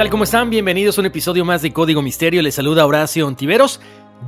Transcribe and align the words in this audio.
Tal? 0.00 0.08
¿Cómo 0.08 0.24
están? 0.24 0.48
Bienvenidos 0.48 0.96
a 0.96 1.02
un 1.02 1.08
episodio 1.08 1.44
más 1.44 1.60
de 1.60 1.74
Código 1.74 2.00
Misterio. 2.00 2.40
Les 2.40 2.54
saluda 2.54 2.86
Horacio 2.86 3.26
Ontiveros. 3.26 3.82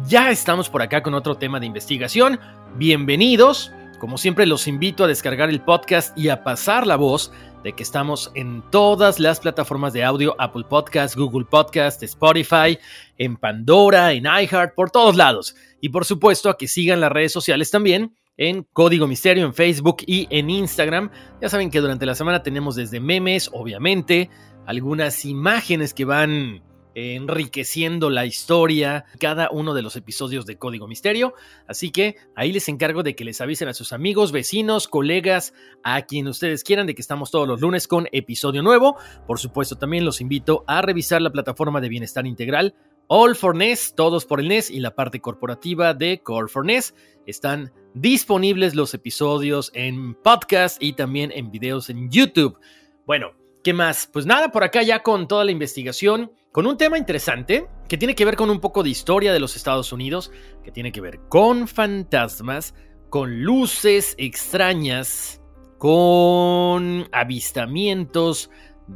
Ya 0.07 0.31
estamos 0.31 0.69
por 0.69 0.83
acá 0.83 1.03
con 1.03 1.15
otro 1.15 1.39
tema 1.39 1.61
de 1.61 1.65
investigación. 1.65 2.39
Bienvenidos. 2.77 3.73
Como 3.99 4.19
siempre, 4.19 4.45
los 4.45 4.69
invito 4.69 5.03
a 5.03 5.07
descargar 5.07 5.49
el 5.49 5.63
podcast 5.63 6.15
y 6.19 6.29
a 6.29 6.45
pasar 6.45 6.87
la 6.87 6.97
voz 6.97 7.33
de 7.65 7.73
que 7.73 7.83
estamos 7.83 8.31
en 8.35 8.63
todas 8.71 9.19
las 9.19 9.41
plataformas 9.41 9.95
de 9.95 10.05
audio, 10.05 10.37
Apple 10.39 10.65
Podcast, 10.69 11.17
Google 11.17 11.47
Podcast, 11.47 12.03
Spotify, 12.03 12.79
en 13.17 13.39
Pandora, 13.39 14.13
en 14.13 14.25
iHeart, 14.27 14.75
por 14.75 14.91
todos 14.91 15.17
lados. 15.17 15.57
Y 15.81 15.89
por 15.89 16.05
supuesto 16.05 16.51
a 16.51 16.59
que 16.59 16.69
sigan 16.69 17.01
las 17.01 17.13
redes 17.13 17.33
sociales 17.33 17.71
también 17.71 18.15
en 18.43 18.65
Código 18.73 19.07
Misterio, 19.07 19.47
en 19.47 19.55
Facebook 19.55 19.99
y 20.05 20.27
en 20.31 20.51
Instagram. 20.51 21.11
Ya 21.41 21.49
saben 21.49 21.71
que 21.71 21.81
durante 21.81 22.07
la 22.07 22.17
semana 22.17 22.43
tenemos 22.43 22.75
desde 22.75 22.99
memes, 22.99 23.49
obviamente, 23.53 24.31
algunas 24.67 25.25
imágenes 25.25 25.95
que 25.95 26.05
van 26.05 26.61
enriqueciendo 26.97 28.11
la 28.11 28.27
historia, 28.27 29.05
cada 29.21 29.49
uno 29.53 29.75
de 29.75 29.83
los 29.83 29.95
episodios 29.95 30.45
de 30.45 30.59
Código 30.59 30.89
Misterio. 30.89 31.35
Así 31.69 31.93
que 31.93 32.17
ahí 32.35 32.53
les 32.53 32.69
encargo 32.69 33.05
de 33.05 33.15
que 33.15 33.25
les 33.25 33.41
avisen 33.41 33.69
a 33.69 33.75
sus 33.75 33.93
amigos, 33.93 34.33
vecinos, 34.33 34.89
colegas, 34.89 35.55
a 35.85 36.03
quien 36.03 36.27
ustedes 36.27 36.65
quieran, 36.65 36.89
de 36.89 36.97
que 36.97 37.01
estamos 37.01 37.31
todos 37.31 37.47
los 37.47 37.61
lunes 37.61 37.87
con 37.87 38.09
episodio 38.11 38.65
nuevo. 38.65 38.97
Por 39.25 39.39
supuesto, 39.39 39.77
también 39.77 40.05
los 40.05 40.21
invito 40.21 40.65
a 40.67 40.83
revisar 40.83 41.23
la 41.23 41.31
plataforma 41.31 41.81
de 41.81 41.89
bienestar 41.89 42.27
integral. 42.27 42.75
All 43.15 43.37
for 43.37 43.55
NES, 43.55 43.93
todos 43.95 44.25
por 44.25 44.41
el 44.41 44.49
NES 44.49 44.71
y 44.71 44.81
la 44.81 44.95
parte 44.95 45.21
corporativa 45.21 45.93
de 45.93 46.23
Core 46.23 46.49
for 46.49 46.65
NES. 46.65 46.95
Están 47.27 47.71
disponibles 47.93 48.75
los 48.75 48.95
episodios 48.95 49.71
en 49.75 50.15
podcast 50.15 50.83
y 50.83 50.95
también 50.95 51.31
en 51.31 51.51
videos 51.51 51.91
en 51.91 52.11
YouTube. 52.11 52.59
Bueno, 53.05 53.33
¿Qué 53.63 53.75
más? 53.75 54.09
Pues 54.11 54.25
nada, 54.25 54.51
por 54.51 54.65
acá 54.65 54.83
ya 54.83 55.03
con 55.03 55.29
toda 55.29 55.45
la 55.45 55.53
investigación, 55.53 56.33
con 56.53 56.67
un 56.67 56.79
tema 56.79 56.97
interesante 56.97 57.69
que 57.87 57.99
tiene 57.99 58.15
que 58.15 58.25
ver 58.25 58.35
con 58.35 58.49
un 58.49 58.61
poco 58.61 58.83
de 58.83 58.89
historia 58.89 59.33
de 59.33 59.41
los 59.41 59.57
Estados 59.57 59.93
Unidos, 59.93 60.33
que 60.65 60.73
tiene 60.73 60.91
que 60.91 61.03
ver 61.03 61.21
con 61.29 61.69
fantasmas, 61.69 62.75
con 63.11 63.43
luces 63.43 64.15
extrañas, 64.17 65.43
con 65.77 67.09
avistamientos 67.13 68.51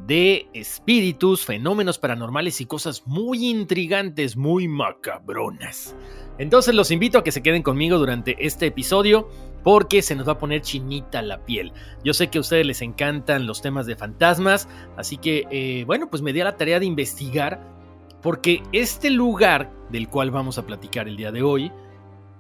de 0.07 0.49
espíritus, 0.53 1.45
fenómenos 1.45 1.99
paranormales 1.99 2.61
y 2.61 2.67
cosas 2.67 3.07
muy 3.07 3.49
intrigantes, 3.49 4.37
muy 4.37 4.69
macabronas. 4.69 5.97
Entonces 6.39 6.75
los 6.75 6.91
invito 6.91 7.19
a 7.19 7.25
que 7.25 7.33
se 7.33 7.43
queden 7.43 7.63
conmigo 7.63 7.99
durante 7.99 8.37
este 8.47 8.67
episodio 8.67 9.29
porque 9.65 10.03
se 10.03 10.15
nos 10.15 10.29
va 10.29 10.33
a 10.33 10.39
poner 10.39 10.61
chinita 10.61 11.23
la 11.23 11.45
piel. 11.45 11.73
Yo 12.05 12.15
sé 12.15 12.29
que 12.29 12.39
a 12.39 12.43
ustedes 12.43 12.67
les 12.67 12.83
encantan 12.83 13.47
los 13.47 13.63
temas 13.63 13.87
de 13.87 13.97
fantasmas, 13.97 14.69
así 14.97 15.17
que 15.17 15.45
eh, 15.51 15.85
bueno, 15.87 16.09
pues 16.09 16.23
me 16.23 16.33
di 16.33 16.41
a 16.41 16.45
la 16.45 16.57
tarea 16.57 16.79
de 16.79 16.87
investigar 16.87 17.61
porque 18.23 18.63
este 18.73 19.11
lugar 19.11 19.73
del 19.91 20.09
cual 20.09 20.31
vamos 20.31 20.59
a 20.59 20.67
platicar 20.67 21.09
el 21.09 21.17
día 21.17 21.33
de 21.33 21.43
hoy 21.43 21.73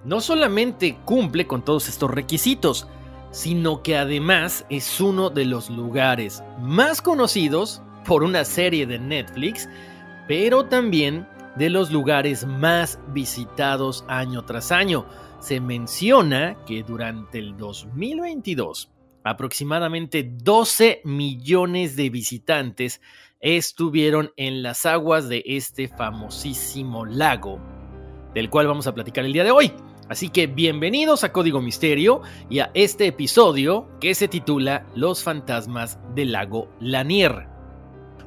no 0.05 0.21
solamente 0.21 0.99
cumple 1.05 1.47
con 1.49 1.65
todos 1.65 1.89
estos 1.89 2.11
requisitos, 2.11 2.87
sino 3.31 3.83
que 3.83 3.97
además 3.97 4.65
es 4.71 5.01
uno 5.01 5.31
de 5.31 5.45
los 5.45 5.71
lugares 5.71 6.43
más 6.61 7.03
conocidos 7.03 7.83
por 8.05 8.23
una 8.23 8.45
serie 8.45 8.87
de 8.87 8.99
Netflix, 8.99 9.69
pero 10.29 10.67
también 10.67 11.27
de 11.57 11.71
los 11.71 11.91
lugares 11.91 12.47
más 12.47 12.99
visitados 13.09 14.05
año 14.09 14.45
tras 14.45 14.73
año. 14.73 15.07
Se 15.41 15.61
menciona 15.61 16.57
que 16.67 16.83
durante 16.83 17.39
el 17.39 17.57
2022 17.57 18.91
aproximadamente 19.27 20.23
12 20.23 21.01
millones 21.05 21.97
de 21.97 22.11
visitantes 22.11 23.01
estuvieron 23.41 24.33
en 24.37 24.63
las 24.63 24.87
aguas 24.87 25.29
de 25.29 25.43
este 25.47 25.89
famosísimo 25.89 27.05
lago, 27.05 27.59
del 28.35 28.49
cual 28.49 28.69
vamos 28.69 28.87
a 28.87 28.95
platicar 28.95 29.25
el 29.25 29.33
día 29.33 29.43
de 29.43 29.51
hoy. 29.51 29.73
Así 30.09 30.29
que 30.29 30.47
bienvenidos 30.47 31.25
a 31.25 31.33
Código 31.33 31.61
Misterio 31.61 32.23
y 32.49 32.61
a 32.61 32.71
este 32.75 33.09
episodio 33.09 33.89
que 34.01 34.15
se 34.15 34.29
titula 34.29 34.87
Los 34.95 35.25
fantasmas 35.25 35.99
del 36.15 36.31
lago 36.31 36.69
Lanier. 36.79 37.49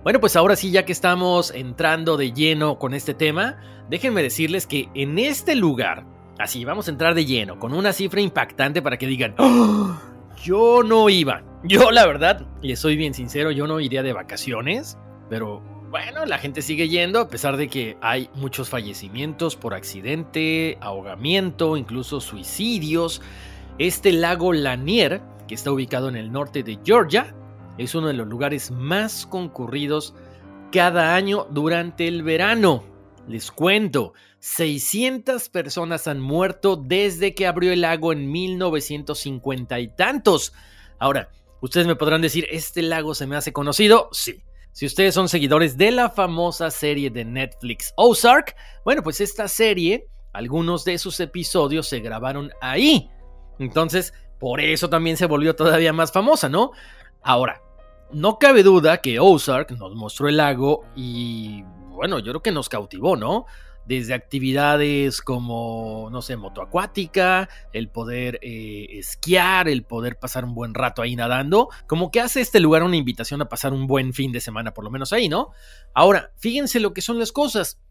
Bueno, 0.03 0.19
pues 0.19 0.35
ahora 0.35 0.57
sí, 0.57 0.71
ya 0.71 0.83
que 0.83 0.91
estamos 0.91 1.51
entrando 1.51 2.17
de 2.17 2.33
lleno 2.33 2.77
con 2.79 2.93
este 2.93 3.13
tema, 3.13 3.61
déjenme 3.89 4.21
decirles 4.21 4.67
que 4.67 4.89
en 4.93 5.19
este 5.19 5.55
lugar, 5.55 6.05
así 6.37 6.65
vamos 6.65 6.89
a 6.89 6.91
entrar 6.91 7.15
de 7.15 7.25
lleno, 7.25 7.59
con 7.59 7.73
una 7.73 7.93
cifra 7.93 8.19
impactante 8.19 8.81
para 8.81 8.97
que 8.97 9.07
digan, 9.07 9.35
¡Oh! 9.37 9.97
yo 10.43 10.83
no 10.83 11.09
iba. 11.09 11.43
Yo 11.63 11.91
la 11.91 12.05
verdad, 12.05 12.45
les 12.61 12.79
soy 12.79 12.97
bien 12.97 13.13
sincero, 13.13 13.51
yo 13.51 13.67
no 13.67 13.79
iría 13.79 14.03
de 14.03 14.11
vacaciones, 14.11 14.97
pero 15.29 15.61
bueno, 15.89 16.25
la 16.25 16.37
gente 16.37 16.61
sigue 16.61 16.87
yendo 16.87 17.19
a 17.19 17.27
pesar 17.27 17.57
de 17.57 17.67
que 17.67 17.97
hay 18.01 18.29
muchos 18.35 18.69
fallecimientos 18.69 19.55
por 19.55 19.73
accidente, 19.73 20.77
ahogamiento, 20.81 21.77
incluso 21.77 22.21
suicidios. 22.21 23.21
Este 23.79 24.11
lago 24.11 24.53
Lanier, 24.53 25.21
que 25.47 25.55
está 25.55 25.71
ubicado 25.71 26.09
en 26.09 26.15
el 26.15 26.31
norte 26.31 26.63
de 26.63 26.79
Georgia, 26.83 27.35
es 27.77 27.95
uno 27.95 28.07
de 28.07 28.13
los 28.13 28.27
lugares 28.27 28.71
más 28.71 29.25
concurridos 29.25 30.13
cada 30.71 31.15
año 31.15 31.47
durante 31.49 32.07
el 32.07 32.21
verano. 32.23 32.83
Les 33.27 33.51
cuento, 33.51 34.13
600 34.39 35.49
personas 35.49 36.07
han 36.07 36.19
muerto 36.19 36.75
desde 36.75 37.33
que 37.33 37.47
abrió 37.47 37.71
el 37.71 37.81
lago 37.81 38.13
en 38.13 38.31
1950 38.31 39.79
y 39.79 39.87
tantos. 39.95 40.53
Ahora, 40.99 41.29
ustedes 41.61 41.87
me 41.87 41.95
podrán 41.95 42.21
decir, 42.21 42.47
¿este 42.51 42.81
lago 42.81 43.15
se 43.15 43.27
me 43.27 43.35
hace 43.35 43.53
conocido? 43.53 44.09
Sí. 44.11 44.43
Si 44.79 44.85
ustedes 44.85 45.13
son 45.13 45.27
seguidores 45.27 45.77
de 45.77 45.91
la 45.91 46.09
famosa 46.09 46.71
serie 46.71 47.09
de 47.09 47.25
Netflix 47.25 47.91
Ozark, 47.97 48.55
bueno, 48.85 49.03
pues 49.03 49.19
esta 49.19 49.49
serie, 49.49 50.07
algunos 50.31 50.85
de 50.85 50.97
sus 50.97 51.19
episodios 51.19 51.89
se 51.89 51.99
grabaron 51.99 52.49
ahí. 52.61 53.11
Entonces, 53.59 54.13
por 54.39 54.61
eso 54.61 54.89
también 54.89 55.17
se 55.17 55.25
volvió 55.25 55.53
todavía 55.53 55.91
más 55.91 56.13
famosa, 56.13 56.47
¿no? 56.47 56.71
Ahora, 57.21 57.61
no 58.13 58.39
cabe 58.39 58.63
duda 58.63 59.01
que 59.01 59.19
Ozark 59.19 59.71
nos 59.71 59.95
mostró 59.95 60.29
el 60.29 60.37
lago 60.37 60.85
y, 60.95 61.61
bueno, 61.89 62.19
yo 62.19 62.31
creo 62.31 62.41
que 62.41 62.53
nos 62.53 62.69
cautivó, 62.69 63.17
¿no? 63.17 63.47
Desde 63.89 64.13
actividades 64.13 65.19
como, 65.19 66.09
no 66.11 66.21
sé, 66.21 66.37
motoacuática, 66.37 67.49
el 67.73 67.89
poder 67.89 68.37
eh, 68.43 68.85
esquiar, 68.91 69.67
el 69.67 69.83
poder 69.83 70.19
pasar 70.19 70.45
un 70.45 70.53
buen 70.53 70.75
rato 70.75 71.01
ahí 71.01 71.15
nadando, 71.15 71.69
como 71.87 72.11
que 72.11 72.21
hace 72.21 72.39
este 72.39 72.59
lugar 72.59 72.83
una 72.83 72.97
invitación 72.97 73.41
a 73.41 73.49
pasar 73.49 73.73
un 73.73 73.87
buen 73.87 74.13
fin 74.13 74.31
de 74.31 74.41
semana, 74.41 74.75
por 74.75 74.83
lo 74.83 74.91
menos 74.91 75.11
ahí, 75.11 75.27
¿no? 75.27 75.49
Ahora, 75.95 76.31
fíjense 76.37 76.79
lo 76.79 76.93
que 76.93 77.01
son 77.01 77.17
las 77.17 77.31
cosas. 77.31 77.81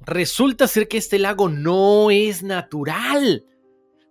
Resulta 0.00 0.66
ser 0.66 0.88
que 0.88 0.96
este 0.96 1.18
lago 1.18 1.50
no 1.50 2.10
es 2.10 2.42
natural. 2.42 3.44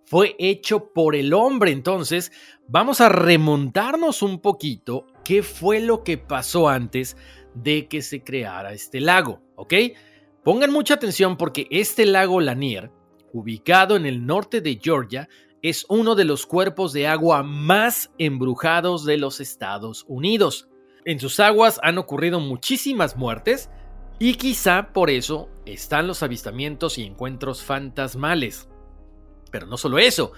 Fue 0.06 0.36
hecho 0.38 0.92
por 0.92 1.16
el 1.16 1.34
hombre. 1.34 1.72
Entonces, 1.72 2.30
vamos 2.68 3.00
a 3.00 3.08
remontarnos 3.08 4.22
un 4.22 4.40
poquito 4.40 5.06
qué 5.24 5.42
fue 5.42 5.80
lo 5.80 6.04
que 6.04 6.18
pasó 6.18 6.68
antes 6.68 7.16
de 7.54 7.88
que 7.88 8.00
se 8.00 8.22
creara 8.22 8.72
este 8.72 9.00
lago, 9.00 9.42
¿ok? 9.56 9.74
Pongan 10.44 10.72
mucha 10.72 10.94
atención 10.94 11.36
porque 11.36 11.68
este 11.70 12.04
lago 12.04 12.40
Lanier, 12.40 12.90
ubicado 13.32 13.94
en 13.94 14.06
el 14.06 14.26
norte 14.26 14.60
de 14.60 14.80
Georgia, 14.82 15.28
es 15.62 15.86
uno 15.88 16.16
de 16.16 16.24
los 16.24 16.46
cuerpos 16.46 16.92
de 16.92 17.06
agua 17.06 17.44
más 17.44 18.10
embrujados 18.18 19.04
de 19.04 19.18
los 19.18 19.40
Estados 19.40 20.04
Unidos. 20.08 20.68
En 21.04 21.20
sus 21.20 21.38
aguas 21.38 21.78
han 21.84 21.96
ocurrido 21.96 22.40
muchísimas 22.40 23.16
muertes 23.16 23.70
y 24.18 24.34
quizá 24.34 24.92
por 24.92 25.10
eso 25.10 25.48
están 25.64 26.08
los 26.08 26.24
avistamientos 26.24 26.98
y 26.98 27.04
encuentros 27.04 27.62
fantasmales. 27.62 28.68
Pero 29.52 29.68
no 29.68 29.76
solo 29.76 30.00
eso, 30.00 30.32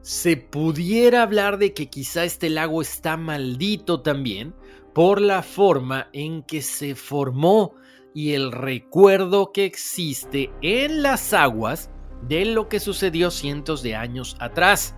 se 0.00 0.38
pudiera 0.38 1.22
hablar 1.22 1.58
de 1.58 1.74
que 1.74 1.90
quizá 1.90 2.24
este 2.24 2.48
lago 2.48 2.80
está 2.80 3.18
maldito 3.18 4.00
también 4.00 4.54
por 4.94 5.20
la 5.20 5.42
forma 5.42 6.08
en 6.14 6.42
que 6.42 6.62
se 6.62 6.94
formó 6.94 7.74
y 8.14 8.32
el 8.32 8.52
recuerdo 8.52 9.52
que 9.52 9.64
existe 9.64 10.50
en 10.62 11.02
las 11.02 11.32
aguas 11.32 11.90
de 12.28 12.44
lo 12.44 12.68
que 12.68 12.80
sucedió 12.80 13.30
cientos 13.30 13.82
de 13.82 13.96
años 13.96 14.36
atrás. 14.40 14.94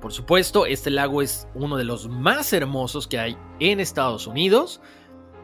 Por 0.00 0.12
supuesto, 0.12 0.66
este 0.66 0.90
lago 0.90 1.22
es 1.22 1.48
uno 1.54 1.76
de 1.76 1.84
los 1.84 2.08
más 2.08 2.52
hermosos 2.52 3.08
que 3.08 3.18
hay 3.18 3.36
en 3.58 3.80
Estados 3.80 4.26
Unidos, 4.26 4.80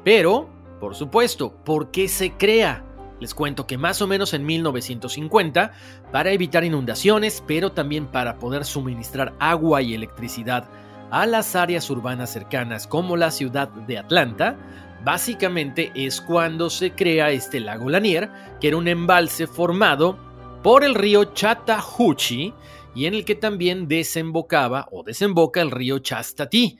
pero, 0.05 0.49
por 0.81 0.94
supuesto, 0.94 1.56
¿por 1.64 1.90
qué 1.90 2.08
se 2.08 2.32
crea? 2.32 2.84
Les 3.20 3.34
cuento 3.34 3.67
que 3.67 3.78
más 3.78 4.02
o 4.02 4.06
menos 4.06 4.34
en 4.34 4.44
1950, 4.44 5.72
para 6.12 6.31
evitar 6.31 6.62
inundaciones, 6.62 7.43
pero 7.46 7.72
también 7.72 8.06
para 8.06 8.38
poder 8.38 8.64
suministrar 8.64 9.34
agua 9.38 9.82
y 9.82 9.94
electricidad 9.94 10.69
a 11.10 11.26
las 11.26 11.55
áreas 11.55 11.88
urbanas 11.90 12.31
cercanas 12.31 12.87
como 12.87 13.17
la 13.17 13.31
ciudad 13.31 13.69
de 13.69 13.99
Atlanta, 13.99 14.56
Básicamente 15.04 15.92
es 15.94 16.22
cuando 16.22 16.70
se 16.70 16.92
crea 16.92 17.30
este 17.30 17.60
lago 17.60 17.90
Lanier, 17.90 18.30
que 18.58 18.68
era 18.68 18.78
un 18.78 18.88
embalse 18.88 19.46
formado 19.46 20.18
por 20.62 20.82
el 20.82 20.94
río 20.94 21.24
Chattahoochee 21.24 22.54
y 22.94 23.04
en 23.04 23.12
el 23.12 23.26
que 23.26 23.34
también 23.34 23.86
desembocaba 23.86 24.88
o 24.90 25.02
desemboca 25.02 25.60
el 25.60 25.70
río 25.70 25.98
Chastati. 25.98 26.78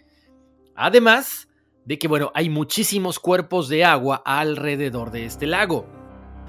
Además 0.75 1.49
de 1.85 1.99
que, 1.99 2.09
bueno, 2.09 2.33
hay 2.35 2.49
muchísimos 2.49 3.19
cuerpos 3.19 3.69
de 3.69 3.85
agua 3.85 4.23
alrededor 4.25 5.11
de 5.11 5.27
este 5.27 5.47
lago. 5.47 5.87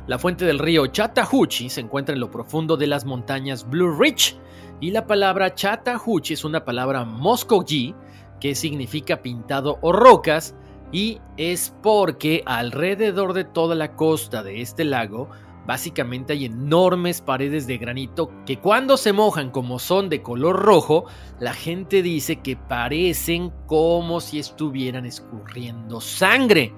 La 0.07 0.17
fuente 0.17 0.45
del 0.45 0.59
río 0.59 0.87
Chattahoochee 0.87 1.69
se 1.69 1.81
encuentra 1.81 2.13
en 2.13 2.21
lo 2.21 2.31
profundo 2.31 2.77
de 2.77 2.87
las 2.87 3.03
montañas 3.03 3.69
Blue 3.69 3.99
Ridge 3.99 4.37
y 4.79 4.91
la 4.91 5.05
palabra 5.05 5.53
Chattahoochee 5.53 6.35
es 6.35 6.45
una 6.45 6.63
palabra 6.63 7.03
Muskogee 7.03 7.93
que 8.39 8.55
significa 8.55 9.21
pintado 9.21 9.77
o 9.81 9.91
rocas 9.91 10.55
y 10.95 11.19
es 11.35 11.75
porque 11.83 12.41
alrededor 12.45 13.33
de 13.33 13.43
toda 13.43 13.75
la 13.75 13.97
costa 13.97 14.43
de 14.43 14.61
este 14.61 14.85
lago 14.85 15.29
básicamente 15.67 16.31
hay 16.31 16.45
enormes 16.45 17.19
paredes 17.19 17.67
de 17.67 17.77
granito 17.77 18.31
que 18.45 18.59
cuando 18.59 18.95
se 18.95 19.11
mojan 19.11 19.51
como 19.51 19.77
son 19.77 20.07
de 20.07 20.21
color 20.21 20.55
rojo, 20.55 21.03
la 21.37 21.53
gente 21.53 22.01
dice 22.01 22.37
que 22.37 22.55
parecen 22.55 23.51
como 23.65 24.21
si 24.21 24.39
estuvieran 24.39 25.05
escurriendo 25.05 25.99
sangre. 25.99 26.73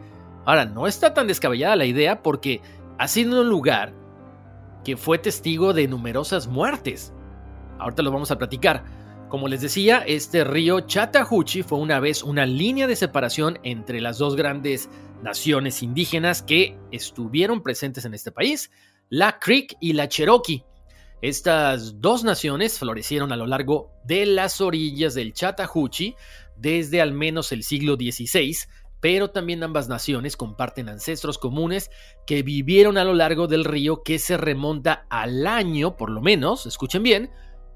Ahora, 0.46 0.66
no 0.66 0.88
está 0.88 1.14
tan 1.14 1.28
descabellada 1.28 1.76
la 1.76 1.86
idea 1.86 2.24
porque 2.24 2.64
ha 2.98 3.08
sido 3.08 3.42
un 3.42 3.50
lugar 3.50 3.94
que 4.84 4.98
fue 4.98 5.20
testigo 5.20 5.74
de 5.74 5.88
numerosas 5.88 6.48
muertes. 6.48 7.14
Ahorita 7.78 8.02
lo 8.02 8.12
vamos 8.12 8.32
a 8.32 8.40
platicar. 8.40 8.97
Como 9.30 9.50
les 9.50 9.62
decía, 9.62 10.04
este 10.08 10.46
río 10.46 10.80
Chattahoochee 10.80 11.64
fue 11.64 11.80
una 11.80 12.00
vez 12.00 12.24
una 12.24 12.46
línea 12.46 12.88
de 12.88 12.96
separación 12.96 13.60
entre 13.64 14.00
las 14.00 14.20
dos 14.20 14.38
grandes 14.38 14.90
naciones 15.22 15.84
indígenas 15.84 16.42
que 16.42 16.78
estuvieron 16.92 17.62
presentes 17.62 18.06
en 18.06 18.14
este 18.14 18.32
país, 18.32 18.72
la 19.10 19.38
Creek 19.38 19.76
y 19.82 19.94
la 19.94 20.08
Cherokee. 20.08 20.64
Estas 21.22 22.00
dos 22.00 22.24
naciones 22.24 22.80
florecieron 22.80 23.34
a 23.34 23.36
lo 23.36 23.48
largo 23.48 23.92
de 24.06 24.26
las 24.26 24.62
orillas 24.62 25.14
del 25.14 25.34
Chattahoochee 25.34 26.16
desde 26.56 27.02
al 27.02 27.12
menos 27.12 27.52
el 27.52 27.64
siglo 27.64 27.96
XVI, 27.96 28.56
pero 29.02 29.32
también 29.32 29.62
ambas 29.62 29.90
naciones 29.90 30.38
comparten 30.38 30.88
ancestros 30.88 31.38
comunes 31.38 31.92
que 32.26 32.44
vivieron 32.44 32.98
a 32.98 33.04
lo 33.04 33.14
largo 33.14 33.48
del 33.48 33.66
río 33.66 34.04
que 34.04 34.20
se 34.20 34.38
remonta 34.38 35.06
al 35.10 35.48
año, 35.48 35.98
por 35.98 36.12
lo 36.12 36.22
menos, 36.22 36.66
escuchen 36.66 37.04
bien, 37.04 37.30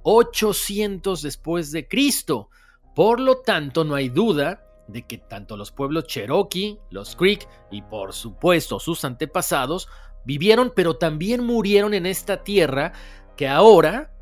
800 0.03 1.21
después 1.21 1.71
de 1.71 1.87
Cristo. 1.87 2.49
Por 2.95 3.19
lo 3.19 3.37
tanto, 3.37 3.83
no 3.83 3.95
hay 3.95 4.09
duda 4.09 4.65
de 4.87 5.03
que 5.03 5.17
tanto 5.17 5.57
los 5.57 5.71
pueblos 5.71 6.05
Cherokee, 6.05 6.77
los 6.89 7.15
Creek 7.15 7.47
y 7.71 7.81
por 7.81 8.13
supuesto 8.13 8.79
sus 8.79 9.05
antepasados 9.05 9.87
vivieron 10.25 10.73
pero 10.75 10.97
también 10.97 11.43
murieron 11.45 11.93
en 11.93 12.05
esta 12.05 12.43
tierra 12.43 12.93
que 13.37 13.47
ahora 13.47 14.13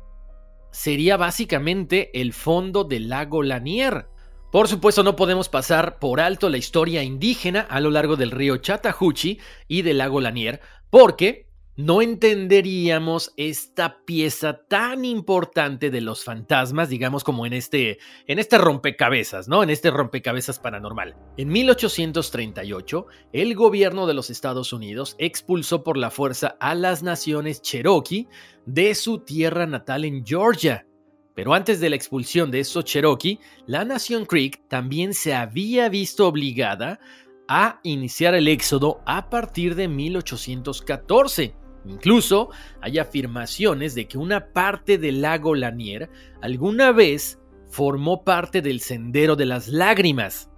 sería 0.70 1.16
básicamente 1.16 2.10
el 2.20 2.32
fondo 2.32 2.84
del 2.84 3.08
lago 3.08 3.42
Lanier. 3.42 4.06
Por 4.52 4.68
supuesto 4.68 5.02
no 5.02 5.16
podemos 5.16 5.48
pasar 5.48 5.98
por 5.98 6.20
alto 6.20 6.48
la 6.48 6.58
historia 6.58 7.02
indígena 7.02 7.60
a 7.60 7.80
lo 7.80 7.90
largo 7.90 8.16
del 8.16 8.30
río 8.30 8.56
Chattahoochee 8.56 9.38
y 9.68 9.82
del 9.82 9.98
lago 9.98 10.20
Lanier 10.20 10.60
porque 10.90 11.49
no 11.80 12.02
entenderíamos 12.02 13.32
esta 13.38 14.04
pieza 14.04 14.64
tan 14.68 15.06
importante 15.06 15.90
de 15.90 16.02
los 16.02 16.24
fantasmas, 16.24 16.90
digamos 16.90 17.24
como 17.24 17.46
en 17.46 17.54
este, 17.54 17.98
en 18.26 18.38
este 18.38 18.58
rompecabezas, 18.58 19.48
¿no? 19.48 19.62
En 19.62 19.70
este 19.70 19.90
rompecabezas 19.90 20.58
paranormal. 20.58 21.16
En 21.38 21.48
1838, 21.48 23.06
el 23.32 23.54
gobierno 23.54 24.06
de 24.06 24.12
los 24.12 24.28
Estados 24.28 24.74
Unidos 24.74 25.16
expulsó 25.18 25.82
por 25.82 25.96
la 25.96 26.10
fuerza 26.10 26.56
a 26.60 26.74
las 26.74 27.02
naciones 27.02 27.62
Cherokee 27.62 28.28
de 28.66 28.94
su 28.94 29.20
tierra 29.20 29.66
natal 29.66 30.04
en 30.04 30.24
Georgia. 30.26 30.86
Pero 31.34 31.54
antes 31.54 31.80
de 31.80 31.88
la 31.88 31.96
expulsión 31.96 32.50
de 32.50 32.60
esos 32.60 32.84
Cherokee, 32.84 33.40
la 33.66 33.86
nación 33.86 34.26
Creek 34.26 34.68
también 34.68 35.14
se 35.14 35.32
había 35.32 35.88
visto 35.88 36.28
obligada 36.28 37.00
a 37.48 37.80
iniciar 37.84 38.34
el 38.34 38.48
éxodo 38.48 39.00
a 39.06 39.30
partir 39.30 39.76
de 39.76 39.88
1814 39.88 41.54
Incluso 41.84 42.50
hay 42.80 42.98
afirmaciones 42.98 43.94
de 43.94 44.06
que 44.06 44.18
una 44.18 44.52
parte 44.52 44.98
del 44.98 45.22
lago 45.22 45.54
Lanier 45.54 46.10
alguna 46.42 46.92
vez 46.92 47.38
formó 47.68 48.24
parte 48.24 48.62
del 48.62 48.80
Sendero 48.80 49.36
de 49.36 49.46
las 49.46 49.68
Lágrimas. 49.68 50.50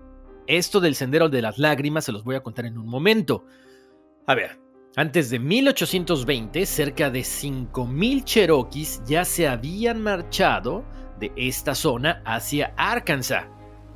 Esto 0.46 0.80
del 0.80 0.94
Sendero 0.94 1.28
de 1.28 1.42
las 1.42 1.58
Lágrimas 1.58 2.04
se 2.04 2.12
los 2.12 2.24
voy 2.24 2.34
a 2.34 2.42
contar 2.42 2.66
en 2.66 2.78
un 2.78 2.86
momento. 2.86 3.44
A 4.26 4.34
ver, 4.34 4.58
antes 4.96 5.30
de 5.30 5.38
1820, 5.38 6.66
cerca 6.66 7.10
de 7.10 7.20
5.000 7.20 8.24
cherokees 8.24 9.02
ya 9.06 9.24
se 9.24 9.46
habían 9.46 10.02
marchado 10.02 10.84
de 11.18 11.32
esta 11.36 11.74
zona 11.74 12.22
hacia 12.24 12.74
Arkansas. 12.76 13.46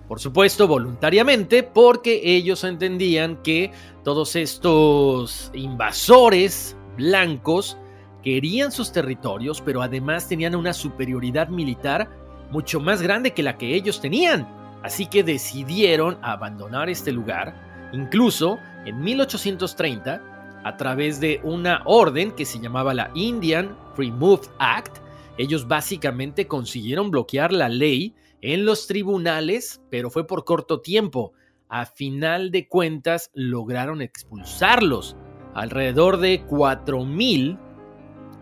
Por 0.08 0.20
supuesto, 0.20 0.68
voluntariamente, 0.68 1.64
porque 1.64 2.20
ellos 2.24 2.62
entendían 2.62 3.42
que 3.42 3.72
todos 4.04 4.36
estos 4.36 5.50
invasores 5.52 6.75
blancos 6.96 7.76
querían 8.22 8.72
sus 8.72 8.90
territorios, 8.92 9.60
pero 9.60 9.82
además 9.82 10.28
tenían 10.28 10.54
una 10.54 10.72
superioridad 10.72 11.48
militar 11.48 12.10
mucho 12.50 12.80
más 12.80 13.02
grande 13.02 13.32
que 13.32 13.42
la 13.42 13.56
que 13.56 13.74
ellos 13.74 14.00
tenían. 14.00 14.48
Así 14.82 15.06
que 15.06 15.22
decidieron 15.22 16.18
abandonar 16.22 16.88
este 16.88 17.12
lugar, 17.12 17.54
incluso 17.92 18.58
en 18.84 19.00
1830, 19.00 20.60
a 20.64 20.76
través 20.76 21.20
de 21.20 21.40
una 21.44 21.82
orden 21.84 22.32
que 22.32 22.44
se 22.44 22.58
llamaba 22.58 22.94
la 22.94 23.10
Indian 23.14 23.76
Free 23.94 24.10
Move 24.10 24.48
Act, 24.58 24.98
ellos 25.38 25.68
básicamente 25.68 26.46
consiguieron 26.46 27.10
bloquear 27.10 27.52
la 27.52 27.68
ley 27.68 28.14
en 28.40 28.64
los 28.64 28.86
tribunales, 28.86 29.82
pero 29.90 30.10
fue 30.10 30.26
por 30.26 30.44
corto 30.44 30.80
tiempo. 30.80 31.32
A 31.68 31.84
final 31.84 32.50
de 32.50 32.68
cuentas 32.68 33.30
lograron 33.34 34.02
expulsarlos 34.02 35.16
alrededor 35.56 36.18
de 36.18 36.46
4.000 36.46 37.58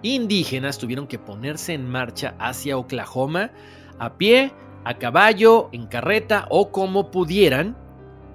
indígenas 0.02 0.78
tuvieron 0.78 1.06
que 1.06 1.18
ponerse 1.18 1.72
en 1.72 1.88
marcha 1.88 2.34
hacia 2.38 2.76
Oklahoma 2.76 3.52
a 3.98 4.14
pie, 4.14 4.52
a 4.84 4.98
caballo, 4.98 5.68
en 5.72 5.86
carreta 5.86 6.46
o 6.50 6.72
como 6.72 7.12
pudieran, 7.12 7.76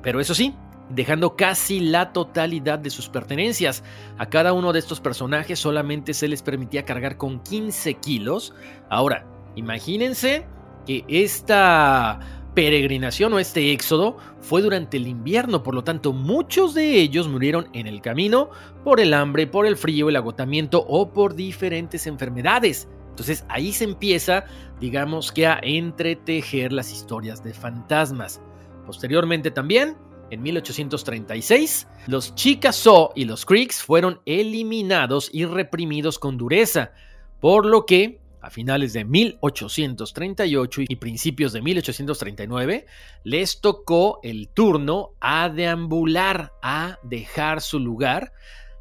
pero 0.02 0.22
eso 0.22 0.34
sí, 0.34 0.56
dejando 0.90 1.36
casi 1.36 1.82
la 1.82 2.14
totalidad 2.14 2.80
de 2.80 2.90
sus 2.90 3.10
pertenencias. 3.10 3.84
A 4.18 4.28
cada 4.28 4.54
uno 4.54 4.72
de 4.72 4.80
estos 4.80 5.02
personajes 5.02 5.60
solamente 5.60 6.14
se 6.14 6.30
les 6.30 6.42
permitía 6.42 6.86
cargar 6.86 7.18
con 7.18 7.42
15 7.42 7.96
kilos. 7.96 8.54
Ahora, 8.90 9.26
imagínense 9.56 10.48
que 10.86 11.04
esta 11.10 12.20
peregrinación 12.54 13.34
o 13.34 13.40
este 13.40 13.72
éxodo 13.72 14.18
fue 14.42 14.62
durante 14.62 14.98
el 14.98 15.08
invierno, 15.08 15.64
por 15.64 15.76
lo 15.76 15.84
tanto 15.84 16.14
muchos 16.14 16.74
de 16.74 17.00
ellos 17.00 17.28
murieron 17.28 17.70
en 17.74 17.88
el 17.88 18.02
camino 18.02 18.50
por 18.84 19.00
el 19.00 19.14
hambre, 19.14 19.48
por 19.48 19.66
el 19.66 19.78
frío, 19.78 20.10
el 20.10 20.16
agotamiento 20.16 20.86
o 20.88 21.12
por 21.12 21.36
diferentes 21.36 22.08
enfermedades. 22.08 22.88
Entonces 23.10 23.46
ahí 23.50 23.74
se 23.74 23.84
empieza, 23.84 24.46
digamos 24.80 25.32
que 25.32 25.46
a 25.46 25.60
entretejer 25.62 26.72
las 26.72 26.92
historias 26.92 27.44
de 27.44 27.54
fantasmas. 27.54 28.42
Posteriormente 28.86 29.52
también, 29.52 29.98
en 30.32 30.42
1836, 30.42 31.88
los 32.08 32.34
Chickasaw 32.36 33.12
y 33.16 33.26
los 33.26 33.46
Creeks 33.46 33.84
fueron 33.84 34.22
eliminados 34.26 35.30
y 35.34 35.46
reprimidos 35.46 36.18
con 36.18 36.38
dureza, 36.38 36.92
por 37.40 37.66
lo 37.66 37.86
que 37.86 38.22
a 38.50 38.52
finales 38.52 38.94
de 38.94 39.06
1838 39.06 40.82
y 40.88 40.96
principios 40.96 41.54
de 41.54 41.62
1839, 41.62 42.88
les 43.24 43.62
tocó 43.62 44.20
el 44.24 44.50
turno 44.50 45.12
a 45.20 45.50
deambular, 45.50 46.52
a 46.64 46.98
dejar 47.04 47.62
su 47.62 47.80
lugar, 47.80 48.34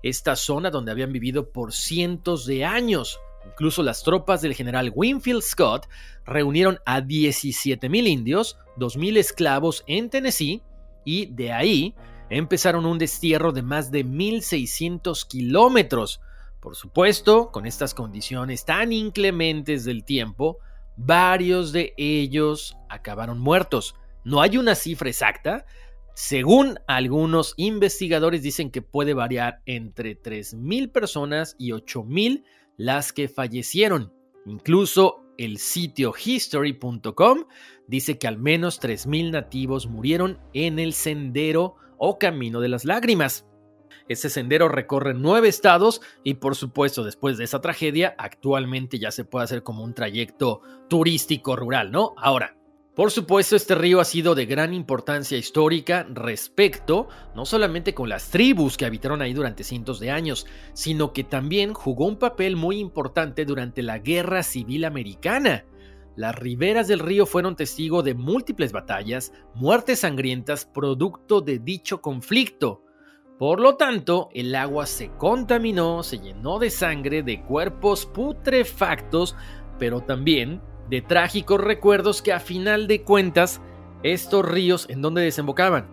esta 0.03 0.37
zona 0.37 0.71
donde 0.71 0.91
habían 0.91 1.13
vivido 1.13 1.51
por 1.53 1.75
cientos 1.75 2.47
de 2.47 2.65
años. 2.65 3.21
Incluso 3.45 3.83
las 3.83 4.03
tropas 4.03 4.41
del 4.41 4.55
general 4.55 4.91
Winfield 4.95 5.43
Scott 5.43 5.87
reunieron 6.25 6.79
a 6.87 7.03
17.000 7.03 8.09
indios, 8.09 8.57
2.000 8.79 9.19
esclavos 9.19 9.85
en 9.87 10.09
Tennessee 10.09 10.63
y 11.05 11.27
de 11.27 11.53
ahí 11.53 11.95
empezaron 12.31 12.87
un 12.87 12.97
destierro 12.97 13.53
de 13.53 13.63
más 13.63 13.91
de 13.91 14.07
1.600 14.07 15.27
kilómetros. 15.29 16.23
Por 16.69 16.77
supuesto, 16.77 17.51
con 17.51 17.65
estas 17.65 17.95
condiciones 17.95 18.67
tan 18.67 18.93
inclementes 18.93 19.87
del 19.87 20.05
tiempo, 20.05 20.59
varios 20.99 21.73
de 21.73 21.95
ellos 21.97 22.77
acabaron 22.91 23.39
muertos. 23.39 23.95
No 24.23 24.43
hay 24.43 24.59
una 24.59 24.75
cifra 24.75 25.09
exacta. 25.09 25.65
Según 26.15 26.79
algunos 26.87 27.55
investigadores 27.57 28.43
dicen 28.43 28.71
que 28.71 28.83
puede 28.83 29.15
variar 29.15 29.63
entre 29.65 30.21
3.000 30.21 30.93
personas 30.93 31.57
y 31.59 31.71
8.000 31.71 32.45
las 32.77 33.15
que 33.15 33.29
fallecieron. 33.29 34.13
Incluso 34.45 35.25
el 35.39 35.57
sitio 35.57 36.13
history.com 36.23 37.45
dice 37.87 38.19
que 38.19 38.29
al 38.29 38.37
menos 38.37 38.79
3.000 38.79 39.31
nativos 39.31 39.87
murieron 39.87 40.39
en 40.53 40.79
el 40.79 40.93
sendero 40.93 41.77
o 41.97 42.19
camino 42.19 42.61
de 42.61 42.69
las 42.69 42.85
lágrimas. 42.85 43.48
Ese 44.09 44.31
sendero 44.31 44.69
recorre 44.69 45.15
nueve 45.15 45.49
estados 45.49 46.01
y 46.25 46.35
por 46.35 46.55
supuesto 46.55 47.05
después 47.05 47.39
de 47.39 47.45
esa 47.45 47.61
tragedia 47.61 48.15
actualmente 48.19 48.99
ya 48.99 49.11
se 49.11 49.25
puede 49.25 49.45
hacer 49.45 49.63
como 49.63 49.85
un 49.85 49.95
trayecto 49.95 50.63
turístico 50.89 51.57
rural, 51.57 51.91
¿no? 51.91 52.15
Ahora, 52.17 52.59
por 52.99 53.13
supuesto, 53.13 53.55
este 53.55 53.77
río 53.77 54.01
ha 54.01 54.05
sido 54.05 54.35
de 54.35 54.47
gran 54.47 54.75
importancia 54.75 55.39
histórica 55.39 56.05
respecto 56.11 57.07
no 57.33 57.47
solamente 57.47 57.95
con 57.95 58.09
las 58.09 58.31
tribus 58.31 58.77
que 58.77 58.87
habitaron 58.87 59.23
ahí 59.23 59.33
durante 59.33 59.63
cientos 59.63 60.01
de 60.01 60.11
años, 60.11 60.49
sino 60.73 61.13
que 61.13 61.23
también 61.23 61.75
jugó 61.75 62.07
un 62.07 62.19
papel 62.19 62.57
muy 62.57 62.81
importante 62.81 63.45
durante 63.45 63.83
la 63.83 64.01
Guerra 64.01 64.43
Civil 64.43 64.85
Americana. 64.85 65.65
Las 66.17 66.35
riberas 66.35 66.89
del 66.89 66.99
río 66.99 67.25
fueron 67.27 67.55
testigo 67.55 68.03
de 68.03 68.15
múltiples 68.15 68.73
batallas, 68.73 69.33
muertes 69.55 70.01
sangrientas 70.01 70.65
producto 70.65 71.41
de 71.41 71.61
dicho 71.61 72.01
conflicto. 72.03 72.83
Por 73.39 73.61
lo 73.61 73.77
tanto, 73.77 74.31
el 74.35 74.53
agua 74.57 74.85
se 74.87 75.11
contaminó, 75.13 76.03
se 76.03 76.19
llenó 76.19 76.59
de 76.59 76.71
sangre, 76.71 77.23
de 77.23 77.41
cuerpos 77.43 78.05
putrefactos, 78.05 79.37
pero 79.79 80.01
también 80.01 80.61
de 80.91 81.03
trágicos 81.03 81.61
recuerdos 81.61 82.21
que 82.21 82.33
a 82.33 82.41
final 82.41 82.89
de 82.89 83.03
cuentas, 83.03 83.61
estos 84.03 84.45
ríos 84.45 84.87
en 84.91 85.03
donde 85.03 85.23
desembocaban? 85.23 85.87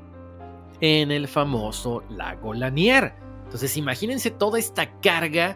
En 0.81 1.11
el 1.11 1.27
famoso 1.27 2.03
lago 2.09 2.55
Lanier. 2.55 3.13
Entonces 3.43 3.77
imagínense 3.77 4.31
toda 4.31 4.57
esta 4.57 4.99
carga 4.99 5.55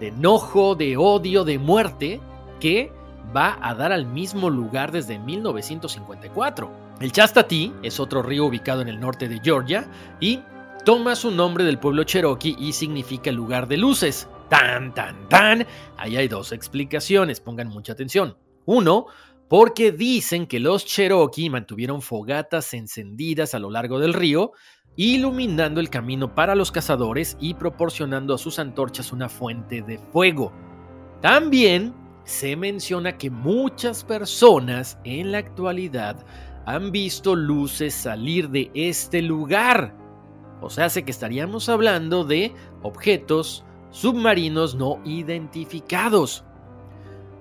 de 0.00 0.08
enojo, 0.08 0.74
de 0.74 0.98
odio, 0.98 1.44
de 1.44 1.58
muerte 1.58 2.20
que 2.60 2.92
va 3.34 3.58
a 3.62 3.74
dar 3.74 3.90
al 3.90 4.04
mismo 4.04 4.50
lugar 4.50 4.92
desde 4.92 5.18
1954. 5.18 6.70
El 7.00 7.10
Chastati 7.10 7.72
es 7.82 7.98
otro 7.98 8.22
río 8.22 8.44
ubicado 8.44 8.82
en 8.82 8.88
el 8.88 9.00
norte 9.00 9.28
de 9.28 9.40
Georgia 9.42 9.88
y 10.20 10.40
toma 10.84 11.14
su 11.14 11.30
nombre 11.30 11.64
del 11.64 11.78
pueblo 11.78 12.04
cherokee 12.04 12.56
y 12.58 12.72
significa 12.72 13.30
lugar 13.30 13.68
de 13.68 13.76
luces. 13.76 14.28
Tan, 14.48 14.92
tan, 14.94 15.28
tan. 15.28 15.66
Ahí 15.96 16.16
hay 16.16 16.28
dos 16.28 16.52
explicaciones, 16.52 17.40
pongan 17.40 17.68
mucha 17.68 17.92
atención. 17.92 18.36
Uno, 18.66 19.06
porque 19.48 19.92
dicen 19.92 20.46
que 20.46 20.60
los 20.60 20.86
Cherokee 20.86 21.50
mantuvieron 21.50 22.00
fogatas 22.00 22.72
encendidas 22.74 23.54
a 23.54 23.58
lo 23.58 23.70
largo 23.70 23.98
del 23.98 24.14
río, 24.14 24.52
iluminando 24.96 25.80
el 25.80 25.90
camino 25.90 26.34
para 26.34 26.54
los 26.54 26.72
cazadores 26.72 27.36
y 27.40 27.54
proporcionando 27.54 28.34
a 28.34 28.38
sus 28.38 28.58
antorchas 28.58 29.12
una 29.12 29.28
fuente 29.28 29.82
de 29.82 29.98
fuego. 29.98 30.52
También 31.20 31.94
se 32.24 32.56
menciona 32.56 33.18
que 33.18 33.30
muchas 33.30 34.04
personas 34.04 34.98
en 35.04 35.32
la 35.32 35.38
actualidad 35.38 36.24
han 36.64 36.92
visto 36.92 37.34
luces 37.34 37.94
salir 37.94 38.48
de 38.48 38.70
este 38.74 39.20
lugar. 39.20 40.01
O 40.62 40.70
sea, 40.70 40.86
hace 40.86 41.04
que 41.04 41.10
estaríamos 41.10 41.68
hablando 41.68 42.24
de 42.24 42.54
objetos 42.82 43.64
submarinos 43.90 44.74
no 44.74 45.00
identificados. 45.04 46.44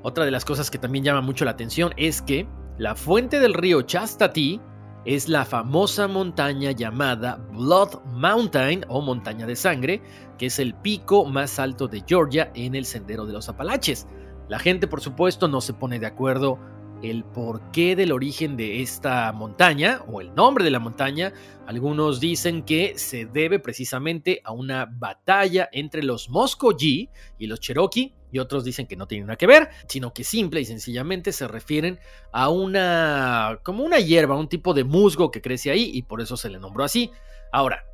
Otra 0.04 0.26
de 0.26 0.32
las 0.32 0.46
cosas 0.46 0.72
que 0.72 0.78
también 0.78 1.04
llama 1.04 1.22
mucho 1.22 1.46
la 1.46 1.52
atención 1.52 1.94
es 1.98 2.22
que 2.22 2.48
la 2.78 2.96
fuente 2.96 3.40
del 3.40 3.54
río 3.54 3.84
Chastity 3.84 4.60
es 5.06 5.28
la 5.28 5.46
famosa 5.46 6.08
montaña 6.08 6.72
llamada 6.72 7.44
Blood 7.52 8.02
Mountain 8.14 8.86
o 8.88 9.02
montaña 9.02 9.46
de 9.46 9.56
sangre, 9.56 10.02
que 10.38 10.48
es 10.48 10.60
el 10.60 10.76
pico 10.76 11.26
más 11.26 11.60
alto 11.60 11.88
de 11.88 12.04
Georgia 12.06 12.52
en 12.56 12.76
el 12.76 12.86
sendero 12.86 13.26
de 13.26 13.34
los 13.34 13.50
Apalaches. 13.50 14.08
La 14.48 14.60
gente, 14.60 14.88
por 14.88 15.02
supuesto, 15.02 15.48
no 15.48 15.62
se 15.62 15.74
pone 15.74 16.00
de 16.00 16.08
acuerdo 16.08 16.60
el 17.04 17.24
porqué 17.24 17.96
del 17.96 18.12
origen 18.12 18.58
de 18.58 18.82
esta 18.82 19.32
montaña 19.32 20.02
o 20.08 20.22
el 20.22 20.34
nombre 20.36 20.64
de 20.64 20.72
la 20.72 20.80
montaña. 20.80 21.34
Algunos 21.68 22.20
dicen 22.20 22.64
que 22.64 22.98
se 22.98 23.26
debe 23.26 23.60
precisamente 23.60 24.42
a 24.44 24.52
una 24.52 24.86
batalla 24.86 25.70
entre 25.72 26.04
los 26.04 26.30
Muskogee 26.30 27.10
y 27.38 27.48
los 27.48 27.60
Cherokee 27.60 28.14
y 28.32 28.40
otros 28.40 28.64
dicen 28.64 28.88
que 28.88 28.96
no 28.96 29.08
tiene 29.08 29.26
nada 29.26 29.38
que 29.38 29.48
ver, 29.48 29.70
sino 29.88 30.14
que 30.14 30.24
simple 30.24 30.62
y 30.62 30.66
sencillamente 30.66 31.32
se 31.32 31.48
refieren 31.48 32.00
a 32.32 32.50
una 32.50 33.60
como 33.64 33.84
una 33.84 34.00
hierba, 34.00 34.38
un 34.38 34.48
tipo 34.48 34.74
de 34.74 34.84
musgo 34.84 35.32
que 35.32 35.42
crece 35.42 35.72
ahí 35.72 35.92
y 35.94 36.04
por 36.04 36.22
eso 36.22 36.38
se 36.38 36.50
le 36.50 36.60
nombró 36.60 36.84
así. 36.84 37.12
Ahora, 37.52 37.86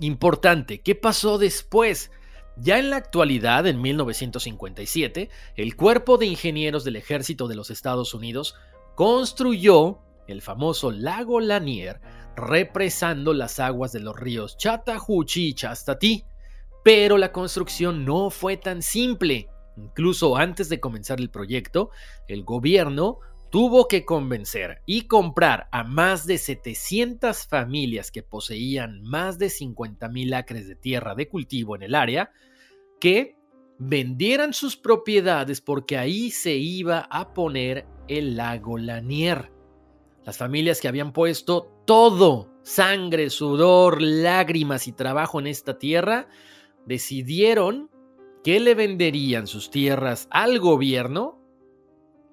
importante, 0.00 0.80
¿qué 0.80 0.94
pasó 0.94 1.38
después? 1.38 2.10
Ya 2.56 2.78
en 2.78 2.90
la 2.90 2.96
actualidad, 2.96 3.66
en 3.66 3.80
1957, 3.80 5.30
el 5.56 5.76
Cuerpo 5.76 6.18
de 6.18 6.26
Ingenieros 6.26 6.84
del 6.84 6.96
Ejército 6.96 7.48
de 7.48 7.54
los 7.54 7.70
Estados 7.70 8.12
Unidos 8.14 8.54
construyó 8.94 10.00
el 10.28 10.42
famoso 10.42 10.90
lago 10.90 11.40
Lanier, 11.40 12.00
represando 12.36 13.32
las 13.32 13.58
aguas 13.58 13.92
de 13.92 14.00
los 14.00 14.16
ríos 14.18 14.56
Chattahoochee 14.56 15.48
y 15.48 15.54
Chastity. 15.54 16.24
Pero 16.84 17.16
la 17.16 17.32
construcción 17.32 18.04
no 18.04 18.30
fue 18.30 18.56
tan 18.56 18.82
simple. 18.82 19.48
Incluso 19.76 20.36
antes 20.36 20.68
de 20.68 20.80
comenzar 20.80 21.20
el 21.20 21.30
proyecto, 21.30 21.90
el 22.28 22.44
gobierno 22.44 23.20
tuvo 23.52 23.86
que 23.86 24.06
convencer 24.06 24.80
y 24.86 25.02
comprar 25.02 25.68
a 25.72 25.84
más 25.84 26.26
de 26.26 26.38
700 26.38 27.46
familias 27.46 28.10
que 28.10 28.22
poseían 28.22 29.02
más 29.02 29.38
de 29.38 29.48
50.000 29.48 30.34
acres 30.34 30.66
de 30.66 30.74
tierra 30.74 31.14
de 31.14 31.28
cultivo 31.28 31.76
en 31.76 31.82
el 31.82 31.94
área 31.94 32.32
que 32.98 33.36
vendieran 33.78 34.54
sus 34.54 34.78
propiedades 34.78 35.60
porque 35.60 35.98
ahí 35.98 36.30
se 36.30 36.54
iba 36.54 37.00
a 37.10 37.34
poner 37.34 37.84
el 38.08 38.36
lago 38.36 38.78
Lanier. 38.78 39.52
Las 40.24 40.38
familias 40.38 40.80
que 40.80 40.88
habían 40.88 41.12
puesto 41.12 41.70
todo, 41.84 42.48
sangre, 42.62 43.28
sudor, 43.28 44.00
lágrimas 44.00 44.88
y 44.88 44.92
trabajo 44.92 45.40
en 45.40 45.48
esta 45.48 45.78
tierra, 45.78 46.26
decidieron 46.86 47.90
que 48.42 48.60
le 48.60 48.74
venderían 48.74 49.46
sus 49.46 49.70
tierras 49.70 50.26
al 50.30 50.58
gobierno 50.58 51.41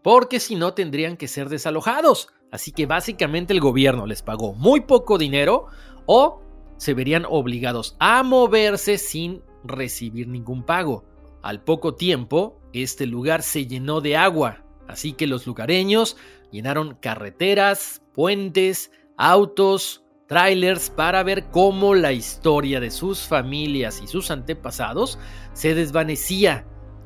porque 0.02 0.40
si 0.40 0.56
no 0.56 0.74
tendrían 0.74 1.18
que 1.18 1.28
ser 1.28 1.50
desalojados. 1.50 2.30
Así 2.52 2.72
que 2.72 2.86
básicamente 2.86 3.54
el 3.54 3.60
gobierno 3.60 4.06
les 4.06 4.22
pagó 4.22 4.54
muy 4.54 4.82
poco 4.82 5.18
dinero 5.18 5.68
o 6.06 6.42
se 6.78 6.94
verían 6.94 7.26
obligados 7.28 7.96
a 8.00 8.24
moverse 8.24 8.98
sin 8.98 9.44
recibir 9.64 10.28
ningún 10.28 10.64
pago. 10.64 11.04
Al 11.42 11.64
poco 11.64 11.96
tiempo, 11.96 12.60
este 12.74 13.06
lugar 13.06 13.44
se 13.44 13.68
llenó 13.68 14.02
de 14.02 14.18
agua, 14.18 14.64
así 14.88 15.14
que 15.14 15.28
los 15.28 15.46
lugareños 15.46 16.18
llenaron 16.52 16.96
carreteras, 16.96 18.02
puentes, 18.14 18.92
autos, 19.18 20.04
trailers 20.28 20.90
para 20.90 21.24
ver 21.24 21.50
cómo 21.50 21.96
la 21.96 22.12
historia 22.12 22.80
de 22.80 22.92
sus 22.92 23.22
familias 23.22 24.02
y 24.04 24.08
sus 24.08 24.32
antepasados 24.32 25.20
se 25.54 25.76
desvanecía. 25.76 26.66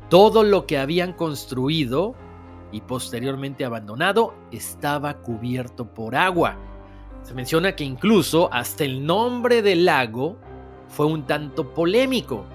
Todo 0.10 0.44
lo 0.44 0.68
que 0.68 0.78
habían 0.78 1.14
construido 1.14 2.16
y 2.74 2.82
posteriormente 2.82 3.64
abandonado 3.64 4.34
estaba 4.52 5.14
cubierto 5.22 5.86
por 5.94 6.16
agua. 6.16 6.58
Se 7.22 7.34
menciona 7.34 7.76
que 7.76 7.86
incluso 7.86 8.50
hasta 8.52 8.84
el 8.84 9.06
nombre 9.06 9.62
del 9.62 9.86
lago 9.86 10.38
fue 10.90 11.06
un 11.06 11.26
tanto 11.26 11.74
polémico, 11.74 12.46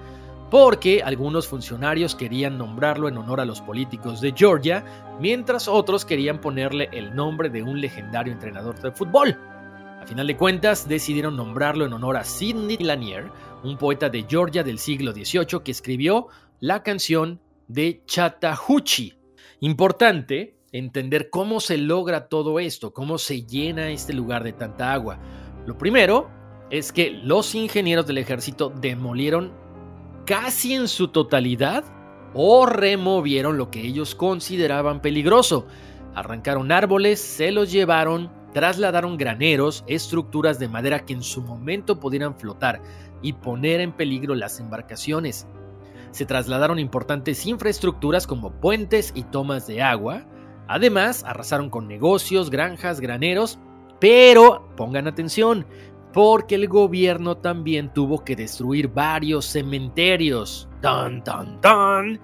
porque 0.51 1.01
algunos 1.03 1.47
funcionarios 1.47 2.15
querían 2.15 2.57
nombrarlo 2.57 3.07
en 3.07 3.17
honor 3.17 3.39
a 3.39 3.45
los 3.45 3.61
políticos 3.61 4.19
de 4.21 4.33
Georgia, 4.35 4.83
mientras 5.19 5.67
otros 5.67 6.05
querían 6.05 6.41
ponerle 6.41 6.89
el 6.91 7.15
nombre 7.15 7.49
de 7.49 7.63
un 7.63 7.79
legendario 7.79 8.33
entrenador 8.33 8.79
de 8.79 8.91
fútbol. 8.91 9.37
A 10.01 10.05
final 10.05 10.27
de 10.27 10.37
cuentas, 10.37 10.87
decidieron 10.87 11.35
nombrarlo 11.35 11.85
en 11.85 11.93
honor 11.93 12.17
a 12.17 12.23
Sidney 12.23 12.77
Lanier, 12.77 13.31
un 13.63 13.77
poeta 13.77 14.09
de 14.09 14.25
Georgia 14.27 14.63
del 14.63 14.79
siglo 14.79 15.11
XVIII 15.11 15.61
que 15.63 15.71
escribió 15.71 16.27
la 16.59 16.83
canción 16.83 17.39
de 17.67 18.01
Chattahoochee. 18.05 19.18
Importante 19.61 20.55
entender 20.71 21.29
cómo 21.29 21.59
se 21.59 21.77
logra 21.77 22.29
todo 22.29 22.59
esto, 22.59 22.93
cómo 22.93 23.17
se 23.17 23.43
llena 23.43 23.89
este 23.89 24.13
lugar 24.13 24.43
de 24.43 24.53
tanta 24.53 24.93
agua. 24.93 25.19
Lo 25.65 25.77
primero 25.77 26.29
es 26.69 26.93
que 26.93 27.11
los 27.11 27.55
ingenieros 27.55 28.07
del 28.07 28.19
ejército 28.19 28.69
demolieron 28.69 29.51
casi 30.25 30.75
en 30.75 30.87
su 30.87 31.09
totalidad 31.09 31.83
o 32.33 32.65
removieron 32.67 33.57
lo 33.57 33.69
que 33.69 33.81
ellos 33.81 34.15
consideraban 34.15 35.01
peligroso. 35.01 35.65
Arrancaron 36.15 36.71
árboles, 36.71 37.19
se 37.19 37.51
los 37.51 37.69
llevaron, 37.69 38.31
trasladaron 38.53 39.17
graneros, 39.17 39.83
estructuras 39.87 40.57
de 40.57 40.69
madera 40.69 41.05
que 41.05 41.13
en 41.13 41.23
su 41.23 41.41
momento 41.41 41.99
pudieran 41.99 42.35
flotar 42.35 42.81
y 43.21 43.33
poner 43.33 43.81
en 43.81 43.91
peligro 43.91 44.35
las 44.35 44.59
embarcaciones. 44.61 45.47
Se 46.11 46.25
trasladaron 46.25 46.79
importantes 46.79 47.45
infraestructuras 47.45 48.25
como 48.25 48.51
puentes 48.51 49.11
y 49.15 49.23
tomas 49.23 49.67
de 49.67 49.81
agua. 49.81 50.25
Además, 50.67 51.23
arrasaron 51.23 51.69
con 51.69 51.87
negocios, 51.87 52.49
granjas, 52.49 52.99
graneros. 52.99 53.59
Pero, 53.99 54.69
pongan 54.75 55.07
atención, 55.07 55.65
porque 56.13 56.55
el 56.55 56.67
gobierno 56.67 57.37
también 57.37 57.93
tuvo 57.93 58.23
que 58.23 58.35
destruir 58.35 58.87
varios 58.87 59.45
cementerios. 59.45 60.69
¡Tan, 60.81 61.23
tan, 61.23 61.59
tan! 61.61 62.19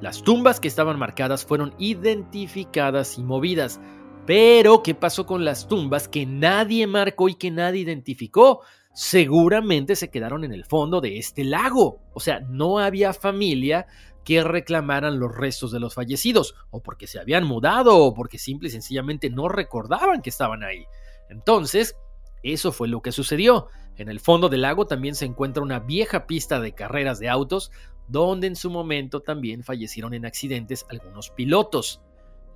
Las 0.00 0.22
tumbas 0.22 0.60
que 0.60 0.68
estaban 0.68 0.98
marcadas 0.98 1.44
fueron 1.44 1.74
identificadas 1.78 3.18
y 3.18 3.22
movidas. 3.22 3.80
Pero, 4.26 4.82
¿qué 4.82 4.94
pasó 4.94 5.26
con 5.26 5.44
las 5.44 5.68
tumbas 5.68 6.08
que 6.08 6.26
nadie 6.26 6.86
marcó 6.86 7.28
y 7.28 7.34
que 7.34 7.50
nadie 7.50 7.80
identificó? 7.80 8.62
Seguramente 9.00 9.94
se 9.94 10.10
quedaron 10.10 10.42
en 10.42 10.52
el 10.52 10.64
fondo 10.64 11.00
de 11.00 11.18
este 11.18 11.44
lago. 11.44 12.00
O 12.14 12.18
sea, 12.18 12.40
no 12.40 12.80
había 12.80 13.12
familia 13.12 13.86
que 14.24 14.42
reclamaran 14.42 15.20
los 15.20 15.32
restos 15.36 15.70
de 15.70 15.78
los 15.78 15.94
fallecidos, 15.94 16.56
o 16.70 16.82
porque 16.82 17.06
se 17.06 17.20
habían 17.20 17.44
mudado, 17.44 17.96
o 17.96 18.12
porque 18.12 18.38
simple 18.38 18.66
y 18.66 18.72
sencillamente 18.72 19.30
no 19.30 19.48
recordaban 19.48 20.20
que 20.20 20.30
estaban 20.30 20.64
ahí. 20.64 20.84
Entonces, 21.30 21.94
eso 22.42 22.72
fue 22.72 22.88
lo 22.88 23.00
que 23.00 23.12
sucedió. 23.12 23.68
En 23.94 24.08
el 24.08 24.18
fondo 24.18 24.48
del 24.48 24.62
lago 24.62 24.88
también 24.88 25.14
se 25.14 25.26
encuentra 25.26 25.62
una 25.62 25.78
vieja 25.78 26.26
pista 26.26 26.58
de 26.58 26.72
carreras 26.72 27.20
de 27.20 27.28
autos, 27.28 27.70
donde 28.08 28.48
en 28.48 28.56
su 28.56 28.68
momento 28.68 29.20
también 29.20 29.62
fallecieron 29.62 30.12
en 30.12 30.26
accidentes 30.26 30.84
algunos 30.90 31.30
pilotos. 31.30 32.02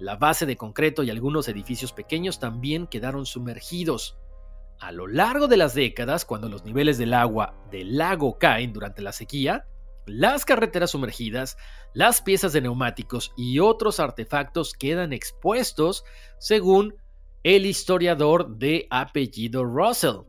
La 0.01 0.17
base 0.17 0.45
de 0.45 0.57
concreto 0.57 1.05
y 1.05 1.11
algunos 1.11 1.47
edificios 1.47 1.93
pequeños 1.93 2.41
también 2.41 2.89
quedaron 2.89 3.27
sumergidos. 3.27 4.19
A 4.83 4.91
lo 4.91 5.07
largo 5.07 5.47
de 5.47 5.57
las 5.57 5.75
décadas, 5.75 6.25
cuando 6.25 6.49
los 6.49 6.65
niveles 6.65 6.99
del 6.99 7.15
agua 7.15 7.55
del 7.71 7.97
lago 7.97 8.37
caen 8.37 8.73
durante 8.73 9.01
la 9.01 9.13
sequía, 9.13 9.65
las 10.07 10.45
carreteras 10.45 10.91
sumergidas, 10.91 11.57
las 11.95 12.21
piezas 12.21 12.53
de 12.53 12.63
neumáticos 12.63 13.33
y 13.37 13.61
otros 13.61 14.01
artefactos 14.01 14.73
quedan 14.73 15.13
expuestos 15.13 16.03
según 16.41 16.97
el 17.45 17.65
historiador 17.65 18.57
de 18.57 18.89
apellido 18.91 19.65
Russell. 19.65 20.23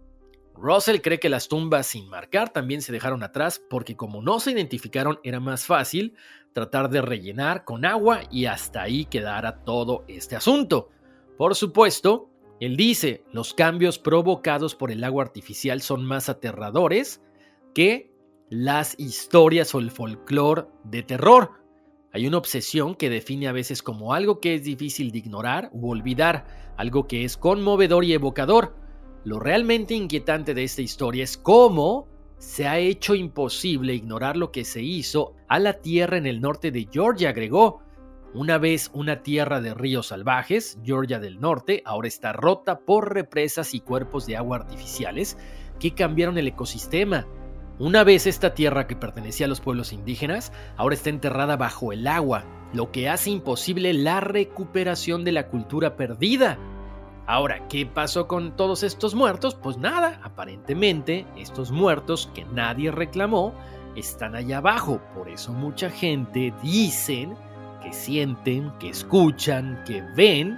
Russell 0.54 1.02
cree 1.02 1.20
que 1.20 1.30
las 1.30 1.48
tumbas 1.48 1.88
sin 1.88 2.08
marcar 2.08 2.54
también 2.54 2.84
se 2.84 2.92
dejaron 2.92 3.24
atrás 3.24 3.60
porque 3.72 3.98
como 3.98 4.22
no 4.22 4.40
se 4.40 4.52
identificaron 4.52 5.20
era 5.24 5.40
más 5.40 5.66
fácil 5.66 6.16
tratar 6.54 6.92
de 6.92 7.02
rellenar 7.02 7.64
con 7.64 7.86
agua 7.86 8.22
y 8.30 8.46
hasta 8.46 8.84
ahí 8.84 9.06
quedara 9.06 9.64
todo 9.64 10.06
este 10.08 10.36
asunto. 10.36 10.92
Por 11.40 11.56
supuesto, 11.56 12.30
él 12.66 12.78
dice, 12.78 13.24
los 13.32 13.54
cambios 13.54 14.00
provocados 14.00 14.76
por 14.76 14.92
el 14.92 15.04
agua 15.04 15.24
artificial 15.24 15.82
son 15.82 16.06
más 16.06 16.30
aterradores 16.30 17.22
que 17.74 18.12
las 18.50 18.96
historias 19.00 19.74
o 19.74 19.80
el 19.80 19.92
folclore 19.92 20.66
de 20.84 21.04
terror, 21.04 21.64
hay 22.16 22.28
una 22.28 22.38
obsesión 22.38 22.94
que 22.94 23.10
define 23.10 23.48
a 23.48 23.52
veces 23.52 23.82
como 23.82 24.14
algo 24.14 24.40
que 24.40 24.54
es 24.54 24.64
difícil 24.64 25.12
de 25.12 25.18
ignorar 25.18 25.72
u 25.74 25.90
olvidar, 25.90 26.46
algo 26.78 27.08
que 27.08 27.26
es 27.26 27.38
conmovedor 27.38 28.06
y 28.06 28.14
evocador. 28.14 28.76
Lo 29.24 29.40
realmente 29.40 29.96
inquietante 29.96 30.54
de 30.54 30.64
esta 30.64 30.84
historia 30.84 31.24
es 31.24 31.40
cómo 31.40 32.08
se 32.38 32.68
ha 32.68 32.78
hecho 32.78 33.16
imposible 33.16 33.96
ignorar 33.96 34.38
lo 34.38 34.52
que 34.52 34.64
se 34.64 34.84
hizo 34.84 35.34
a 35.48 35.58
la 35.58 35.74
tierra 35.82 36.18
en 36.18 36.28
el 36.28 36.40
norte 36.40 36.70
de 36.70 36.88
Georgia, 36.92 37.30
agregó. 37.30 37.82
Una 38.34 38.58
vez 38.58 38.90
una 38.94 39.22
tierra 39.22 39.62
de 39.62 39.74
ríos 39.74 40.08
salvajes, 40.08 40.80
Georgia 40.84 41.20
del 41.20 41.40
Norte 41.40 41.84
ahora 41.86 42.08
está 42.08 42.34
rota 42.34 42.80
por 42.80 43.14
represas 43.14 43.74
y 43.74 43.80
cuerpos 43.80 44.26
de 44.26 44.38
agua 44.38 44.58
artificiales 44.58 45.38
que 45.80 45.94
cambiaron 45.94 46.38
el 46.38 46.48
ecosistema 46.48 47.28
una 47.80 48.04
vez 48.04 48.28
esta 48.28 48.54
tierra 48.54 48.86
que 48.86 48.96
pertenecía 48.96 49.48
a 49.48 49.50
los 49.50 49.60
pueblos 49.60 49.94
indígenas, 49.94 50.52
ahora 50.78 50.94
está 50.94 51.10
enterrada 51.10 51.58
bajo 51.58 51.92
el 51.92 52.06
agua, 52.06 52.46
lo 52.72 52.92
que 52.92 53.10
hace 53.10 53.32
imposible 53.32 53.94
la 53.94 54.20
recuperación 54.20 55.24
de 55.24 55.32
la 55.32 55.48
cultura 55.48 55.96
perdida. 55.96 56.60
Ahora, 57.26 57.68
¿qué 57.70 57.88
pasó 57.88 58.28
con 58.28 58.56
todos 58.56 58.84
estos 58.84 59.16
muertos? 59.16 59.56
Pues 59.56 59.78
nada, 59.78 60.22
aparentemente 60.24 61.26
estos 61.36 61.72
muertos 61.72 62.30
que 62.36 62.46
nadie 62.46 62.92
reclamó 62.92 63.56
están 63.96 64.36
allá 64.36 64.60
abajo. 64.60 65.02
Por 65.16 65.28
eso 65.28 65.52
mucha 65.52 65.90
gente 65.90 66.54
dicen 66.62 67.34
que 67.84 67.94
sienten, 67.94 68.72
que 68.80 68.90
escuchan, 68.90 69.84
que 69.86 70.02
ven 70.16 70.58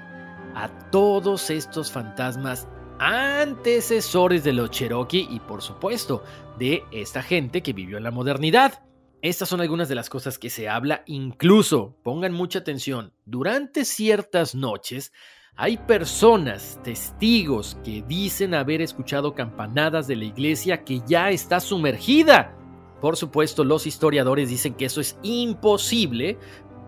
a 0.56 0.70
todos 0.92 1.50
estos 1.50 1.92
fantasmas 1.92 2.68
antecesores 3.00 4.44
de 4.44 4.54
los 4.54 4.72
Cherokee 4.72 5.28
y 5.30 5.40
por 5.40 5.62
supuesto 5.62 6.24
de 6.58 6.84
esta 6.92 7.22
gente 7.22 7.62
que 7.62 7.74
vivió 7.74 7.98
en 7.98 8.04
la 8.04 8.12
modernidad. 8.12 8.84
Estas 9.22 9.50
son 9.50 9.60
algunas 9.60 9.90
de 9.90 9.96
las 9.96 10.10
cosas 10.10 10.38
que 10.38 10.50
se 10.50 10.70
habla, 10.70 11.04
incluso, 11.08 11.98
pongan 12.04 12.32
mucha 12.32 12.60
atención, 12.60 13.12
durante 13.26 13.84
ciertas 13.84 14.54
noches 14.54 15.12
hay 15.58 15.78
personas, 15.78 16.78
testigos, 16.84 17.78
que 17.82 18.04
dicen 18.06 18.54
haber 18.54 18.82
escuchado 18.82 19.34
campanadas 19.34 20.06
de 20.06 20.18
la 20.18 20.26
iglesia 20.26 20.84
que 20.84 21.02
ya 21.08 21.30
está 21.30 21.62
sumergida. 21.62 22.58
Por 23.00 23.16
supuesto, 23.16 23.64
los 23.64 23.88
historiadores 23.88 24.50
dicen 24.50 24.74
que 24.74 24.86
eso 24.86 25.00
es 25.00 25.18
imposible 25.24 26.38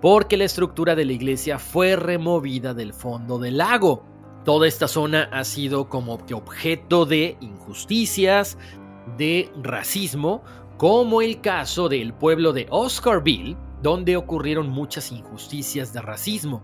porque 0.01 0.38
la 0.38 0.45
estructura 0.45 0.95
de 0.95 1.05
la 1.05 1.13
iglesia 1.13 1.60
fue 1.60 1.95
removida 1.95 2.73
del 2.73 2.93
fondo 2.93 3.39
del 3.39 3.57
lago. 3.57 4.05
Toda 4.45 4.67
esta 4.67 4.88
zona 4.88 5.29
ha 5.31 5.43
sido 5.43 5.89
como 5.89 6.25
que 6.25 6.33
objeto 6.33 7.05
de 7.05 7.38
injusticias, 7.41 8.57
de 9.17 9.51
racismo, 9.62 10.43
como 10.77 11.21
el 11.21 11.41
caso 11.41 11.89
del 11.89 12.13
pueblo 12.13 12.53
de 12.53 12.67
Oscarville, 12.69 13.57
donde 13.81 14.15
ocurrieron 14.15 14.69
muchas 14.69 15.12
injusticias 15.12 15.91
de 15.93 16.01
racismo. 16.01 16.62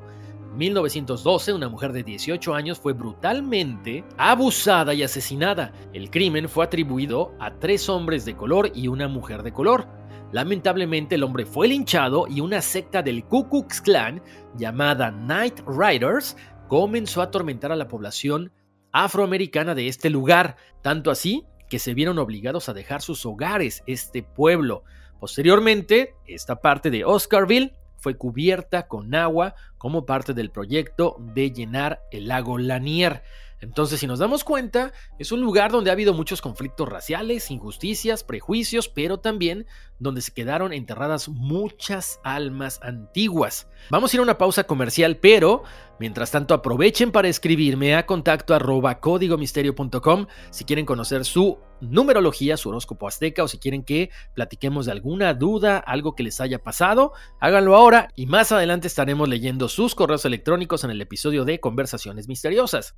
En 0.51 0.57
1912, 0.57 1.53
una 1.53 1.67
mujer 1.67 1.91
de 1.93 2.03
18 2.03 2.53
años 2.53 2.79
fue 2.79 2.93
brutalmente 2.93 4.03
abusada 4.17 4.93
y 4.93 5.01
asesinada. 5.01 5.73
El 5.93 6.11
crimen 6.11 6.47
fue 6.47 6.65
atribuido 6.65 7.33
a 7.39 7.55
tres 7.55 7.89
hombres 7.89 8.23
de 8.23 8.35
color 8.35 8.71
y 8.75 8.87
una 8.87 9.07
mujer 9.07 9.41
de 9.41 9.51
color. 9.51 9.87
Lamentablemente 10.33 11.13
el 11.13 11.23
hombre 11.23 11.45
fue 11.45 11.67
linchado 11.67 12.25
y 12.27 12.41
una 12.41 12.59
secta 12.63 13.03
del 13.03 13.23
Ku 13.23 13.47
Klux 13.47 13.79
Klan 13.79 14.19
llamada 14.57 15.11
Night 15.11 15.61
Riders 15.67 16.35
comenzó 16.67 17.21
a 17.21 17.25
atormentar 17.25 17.71
a 17.71 17.75
la 17.75 17.87
población 17.87 18.51
afroamericana 18.91 19.75
de 19.75 19.87
este 19.87 20.09
lugar, 20.09 20.55
tanto 20.81 21.11
así 21.11 21.45
que 21.69 21.77
se 21.77 21.93
vieron 21.93 22.17
obligados 22.17 22.67
a 22.67 22.73
dejar 22.73 23.03
sus 23.03 23.27
hogares, 23.27 23.83
este 23.85 24.23
pueblo. 24.23 24.83
Posteriormente, 25.19 26.15
esta 26.25 26.61
parte 26.61 26.89
de 26.89 27.05
Oscarville 27.05 27.75
fue 27.97 28.17
cubierta 28.17 28.87
con 28.87 29.13
agua 29.13 29.53
como 29.77 30.07
parte 30.07 30.33
del 30.33 30.49
proyecto 30.49 31.15
de 31.19 31.51
llenar 31.51 32.01
el 32.11 32.27
lago 32.27 32.57
Lanier. 32.57 33.21
Entonces, 33.63 34.01
si 34.01 34.07
nos 34.07 34.19
damos 34.19 34.43
cuenta, 34.43 34.91
es 35.17 35.31
un 35.31 35.39
lugar 35.39 35.71
donde 35.71 35.89
ha 35.89 35.93
habido 35.93 36.13
muchos 36.13 36.41
conflictos 36.41 36.89
raciales, 36.89 37.49
injusticias, 37.49 38.23
prejuicios, 38.23 38.89
pero 38.89 39.19
también 39.19 39.65
donde 39.99 40.21
se 40.21 40.33
quedaron 40.33 40.73
enterradas 40.73 41.29
muchas 41.29 42.19
almas 42.25 42.79
antiguas. 42.83 43.69
Vamos 43.89 44.11
a 44.11 44.17
ir 44.17 44.19
a 44.19 44.23
una 44.23 44.37
pausa 44.37 44.65
comercial, 44.65 45.15
pero 45.17 45.63
mientras 45.97 46.29
tanto 46.29 46.53
aprovechen 46.53 47.13
para 47.13 47.29
escribirme 47.29 47.95
a 47.95 48.05
contacto 48.05 48.53
arroba 48.53 48.99
códigomisterio.com 48.99 50.27
si 50.51 50.65
quieren 50.65 50.85
conocer 50.85 51.23
su 51.23 51.57
numerología, 51.79 52.57
su 52.57 52.67
horóscopo 52.67 53.07
azteca 53.07 53.43
o 53.43 53.47
si 53.47 53.59
quieren 53.59 53.83
que 53.83 54.09
platiquemos 54.35 54.87
de 54.87 54.91
alguna 54.91 55.33
duda, 55.33 55.77
algo 55.77 56.15
que 56.15 56.23
les 56.23 56.41
haya 56.41 56.61
pasado, 56.61 57.13
háganlo 57.39 57.75
ahora 57.75 58.09
y 58.15 58.25
más 58.25 58.51
adelante 58.51 58.87
estaremos 58.87 59.29
leyendo 59.29 59.69
sus 59.69 59.95
correos 59.95 60.25
electrónicos 60.25 60.83
en 60.83 60.91
el 60.91 61.01
episodio 61.01 61.45
de 61.45 61.61
Conversaciones 61.61 62.27
Misteriosas. 62.27 62.97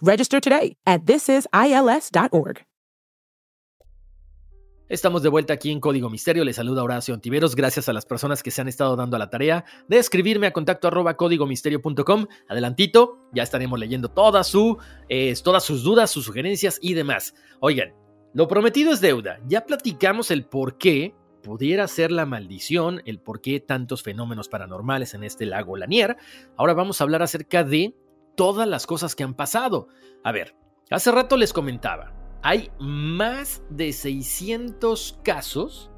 Register 0.00 0.40
today 0.40 0.76
at 0.84 1.02
thisisils.org. 1.04 2.68
Estamos 4.88 5.22
de 5.22 5.28
vuelta 5.28 5.52
aquí 5.52 5.70
en 5.70 5.80
Código 5.80 6.08
Misterio. 6.08 6.44
Les 6.44 6.56
saluda 6.56 6.82
Horacio 6.82 7.12
Antiveros. 7.12 7.54
Gracias 7.54 7.90
a 7.90 7.92
las 7.92 8.06
personas 8.06 8.42
que 8.42 8.50
se 8.50 8.62
han 8.62 8.68
estado 8.68 8.96
dando 8.96 9.16
a 9.16 9.18
la 9.18 9.28
tarea 9.28 9.66
de 9.86 9.98
escribirme 9.98 10.46
a 10.46 10.52
contacto 10.54 10.88
arroba 10.88 11.14
códigomisterio.com. 11.14 12.26
Adelantito, 12.48 13.18
ya 13.34 13.42
estaremos 13.42 13.78
leyendo 13.78 14.08
toda 14.08 14.42
su, 14.44 14.78
eh, 15.10 15.34
todas 15.44 15.64
sus 15.64 15.82
dudas, 15.82 16.10
sus 16.10 16.24
sugerencias 16.24 16.78
y 16.80 16.94
demás. 16.94 17.34
Oigan, 17.60 17.92
lo 18.32 18.48
prometido 18.48 18.90
es 18.90 19.02
deuda. 19.02 19.40
Ya 19.46 19.66
platicamos 19.66 20.30
el 20.30 20.46
por 20.46 20.78
qué 20.78 21.14
pudiera 21.42 21.86
ser 21.86 22.10
la 22.10 22.24
maldición, 22.24 23.02
el 23.04 23.20
por 23.20 23.42
qué 23.42 23.60
tantos 23.60 24.02
fenómenos 24.02 24.48
paranormales 24.48 25.12
en 25.12 25.22
este 25.22 25.44
lago 25.44 25.76
Lanier. 25.76 26.16
Ahora 26.56 26.72
vamos 26.72 27.00
a 27.00 27.04
hablar 27.04 27.22
acerca 27.22 27.62
de 27.62 27.94
todas 28.38 28.66
las 28.66 28.86
cosas 28.86 29.14
que 29.14 29.24
han 29.24 29.34
pasado. 29.34 29.88
A 30.24 30.32
ver, 30.32 30.56
hace 30.90 31.12
rato 31.12 31.36
les 31.36 31.52
comentaba 31.52 32.14
hay 32.42 32.70
más 32.78 33.62
de 33.70 33.92
600 33.92 35.20
casos 35.24 35.90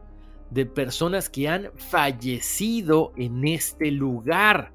de 0.51 0.67
personas 0.67 1.29
que 1.29 1.49
han 1.49 1.71
fallecido 1.77 3.13
en 3.17 3.47
este 3.47 3.91
lugar. 3.91 4.73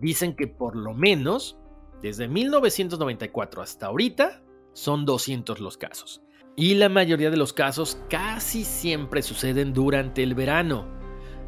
Dicen 0.00 0.34
que 0.34 0.46
por 0.46 0.76
lo 0.76 0.94
menos 0.94 1.56
desde 2.02 2.28
1994 2.28 3.62
hasta 3.62 3.86
ahorita 3.86 4.42
son 4.72 5.04
200 5.04 5.60
los 5.60 5.76
casos. 5.78 6.22
Y 6.56 6.74
la 6.74 6.88
mayoría 6.88 7.30
de 7.30 7.36
los 7.36 7.52
casos 7.52 7.98
casi 8.10 8.64
siempre 8.64 9.22
suceden 9.22 9.72
durante 9.72 10.22
el 10.22 10.34
verano. 10.34 10.86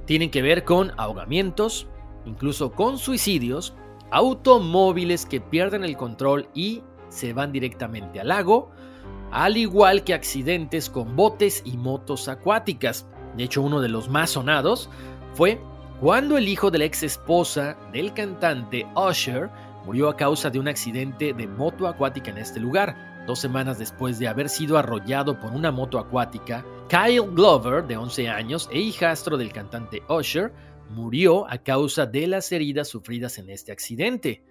Tienen 0.06 0.30
que 0.30 0.42
ver 0.42 0.64
con 0.64 0.92
ahogamientos, 0.96 1.88
incluso 2.24 2.72
con 2.72 2.98
suicidios, 2.98 3.74
automóviles 4.10 5.26
que 5.26 5.40
pierden 5.40 5.84
el 5.84 5.96
control 5.96 6.48
y 6.54 6.82
se 7.08 7.32
van 7.32 7.52
directamente 7.52 8.20
al 8.20 8.28
lago, 8.28 8.70
al 9.30 9.56
igual 9.56 10.04
que 10.04 10.14
accidentes 10.14 10.90
con 10.90 11.16
botes 11.16 11.62
y 11.64 11.76
motos 11.76 12.28
acuáticas. 12.28 13.06
De 13.36 13.44
hecho, 13.44 13.62
uno 13.62 13.80
de 13.80 13.88
los 13.88 14.08
más 14.08 14.30
sonados 14.30 14.90
fue 15.34 15.60
cuando 16.00 16.38
el 16.38 16.48
hijo 16.48 16.70
de 16.70 16.78
la 16.78 16.84
ex 16.84 17.02
esposa 17.02 17.76
del 17.92 18.12
cantante 18.12 18.86
Usher 18.96 19.50
murió 19.84 20.08
a 20.08 20.16
causa 20.16 20.50
de 20.50 20.58
un 20.58 20.68
accidente 20.68 21.32
de 21.32 21.46
moto 21.46 21.86
acuática 21.86 22.30
en 22.30 22.38
este 22.38 22.60
lugar. 22.60 23.24
Dos 23.26 23.38
semanas 23.38 23.78
después 23.78 24.18
de 24.18 24.26
haber 24.26 24.48
sido 24.48 24.78
arrollado 24.78 25.38
por 25.38 25.52
una 25.52 25.70
moto 25.70 25.98
acuática, 25.98 26.64
Kyle 26.88 27.20
Glover, 27.20 27.86
de 27.86 27.96
11 27.96 28.28
años 28.28 28.68
e 28.72 28.80
hijastro 28.80 29.36
del 29.36 29.52
cantante 29.52 30.02
Usher, 30.08 30.52
murió 30.90 31.48
a 31.48 31.58
causa 31.58 32.06
de 32.06 32.26
las 32.26 32.50
heridas 32.52 32.88
sufridas 32.88 33.38
en 33.38 33.48
este 33.48 33.72
accidente. 33.72 34.44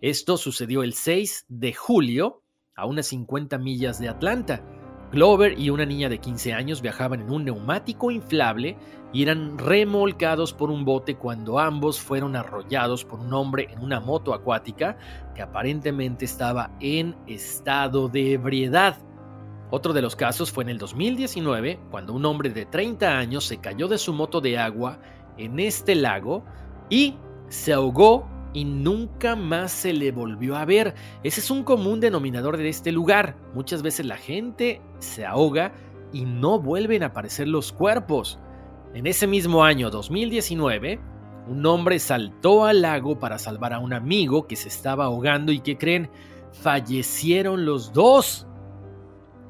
Esto 0.00 0.36
sucedió 0.36 0.82
el 0.82 0.94
6 0.94 1.46
de 1.48 1.74
julio 1.74 2.42
a 2.74 2.86
unas 2.86 3.06
50 3.06 3.58
millas 3.58 3.98
de 3.98 4.08
Atlanta. 4.08 4.64
Glover 5.12 5.58
y 5.58 5.70
una 5.70 5.84
niña 5.84 6.08
de 6.08 6.18
15 6.18 6.54
años 6.54 6.80
viajaban 6.82 7.20
en 7.20 7.30
un 7.30 7.44
neumático 7.44 8.12
inflable 8.12 8.78
y 9.12 9.24
eran 9.24 9.58
remolcados 9.58 10.52
por 10.52 10.70
un 10.70 10.84
bote 10.84 11.16
cuando 11.16 11.58
ambos 11.58 12.00
fueron 12.00 12.36
arrollados 12.36 13.04
por 13.04 13.18
un 13.18 13.34
hombre 13.34 13.66
en 13.72 13.80
una 13.80 13.98
moto 13.98 14.32
acuática 14.32 14.96
que 15.34 15.42
aparentemente 15.42 16.24
estaba 16.24 16.70
en 16.78 17.16
estado 17.26 18.08
de 18.08 18.34
ebriedad. 18.34 18.98
Otro 19.72 19.92
de 19.92 20.02
los 20.02 20.16
casos 20.16 20.50
fue 20.50 20.64
en 20.64 20.70
el 20.70 20.78
2019, 20.78 21.78
cuando 21.90 22.12
un 22.12 22.24
hombre 22.24 22.50
de 22.50 22.66
30 22.66 23.18
años 23.18 23.44
se 23.44 23.58
cayó 23.58 23.88
de 23.88 23.98
su 23.98 24.12
moto 24.12 24.40
de 24.40 24.58
agua 24.58 25.00
en 25.38 25.60
este 25.60 25.94
lago 25.94 26.44
y 26.88 27.16
se 27.48 27.72
ahogó 27.72 28.28
y 28.52 28.64
nunca 28.64 29.36
más 29.36 29.72
se 29.72 29.92
le 29.92 30.12
volvió 30.12 30.56
a 30.56 30.64
ver. 30.64 30.94
Ese 31.22 31.40
es 31.40 31.50
un 31.50 31.62
común 31.62 32.00
denominador 32.00 32.56
de 32.56 32.68
este 32.68 32.92
lugar. 32.92 33.36
Muchas 33.54 33.82
veces 33.82 34.06
la 34.06 34.16
gente 34.16 34.80
se 34.98 35.24
ahoga 35.24 35.72
y 36.12 36.24
no 36.24 36.60
vuelven 36.60 37.02
a 37.02 37.06
aparecer 37.06 37.48
los 37.48 37.72
cuerpos. 37.72 38.38
En 38.94 39.06
ese 39.06 39.26
mismo 39.26 39.62
año 39.62 39.90
2019, 39.90 40.98
un 41.46 41.66
hombre 41.66 41.98
saltó 41.98 42.64
al 42.64 42.82
lago 42.82 43.18
para 43.18 43.38
salvar 43.38 43.72
a 43.72 43.78
un 43.78 43.92
amigo 43.92 44.46
que 44.46 44.56
se 44.56 44.68
estaba 44.68 45.04
ahogando 45.04 45.52
y 45.52 45.60
que 45.60 45.78
creen 45.78 46.10
fallecieron 46.52 47.64
los 47.64 47.92
dos. 47.92 48.46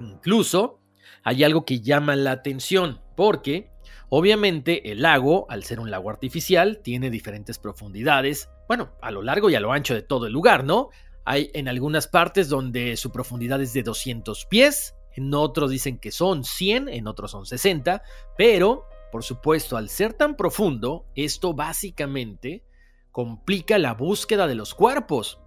Incluso 0.01 0.79
hay 1.23 1.45
algo 1.45 1.65
que 1.65 1.81
llama 1.81 2.17
la 2.17 2.33
atención, 2.33 3.01
porque 3.17 3.71
obviamente 4.11 4.93
el 4.93 5.03
lago, 5.03 5.47
al 5.49 5.65
ser 5.65 5.81
un 5.81 5.91
lago 5.91 6.11
artificial, 6.11 6.81
tiene 6.83 7.11
diferentes 7.11 7.59
profundidades, 7.59 8.51
bueno, 8.69 8.91
a 9.01 9.11
lo 9.11 9.23
largo 9.23 9.49
y 9.49 9.55
a 9.55 9.61
lo 9.61 9.73
ancho 9.73 9.95
de 9.95 10.03
todo 10.03 10.27
el 10.27 10.33
lugar, 10.33 10.65
¿no? 10.65 10.91
Hay 11.25 11.51
en 11.55 11.69
algunas 11.69 12.09
partes 12.09 12.49
donde 12.49 12.97
su 12.97 13.11
profundidad 13.11 13.63
es 13.63 13.73
de 13.73 13.83
200 13.83 14.47
pies, 14.47 14.95
en 15.17 15.33
otros 15.35 15.71
dicen 15.71 15.99
que 15.99 16.11
son 16.11 16.45
100, 16.45 16.89
en 16.89 17.07
otros 17.07 17.31
son 17.31 17.47
60, 17.47 18.03
pero, 18.37 18.85
por 19.11 19.25
supuesto, 19.25 19.77
al 19.77 19.89
ser 19.89 20.13
tan 20.13 20.37
profundo, 20.37 21.07
esto 21.15 21.55
básicamente 21.55 22.65
complica 23.11 23.79
la 23.79 23.95
búsqueda 23.95 24.47
de 24.47 24.55
los 24.55 24.75
cuerpos. 24.75 25.41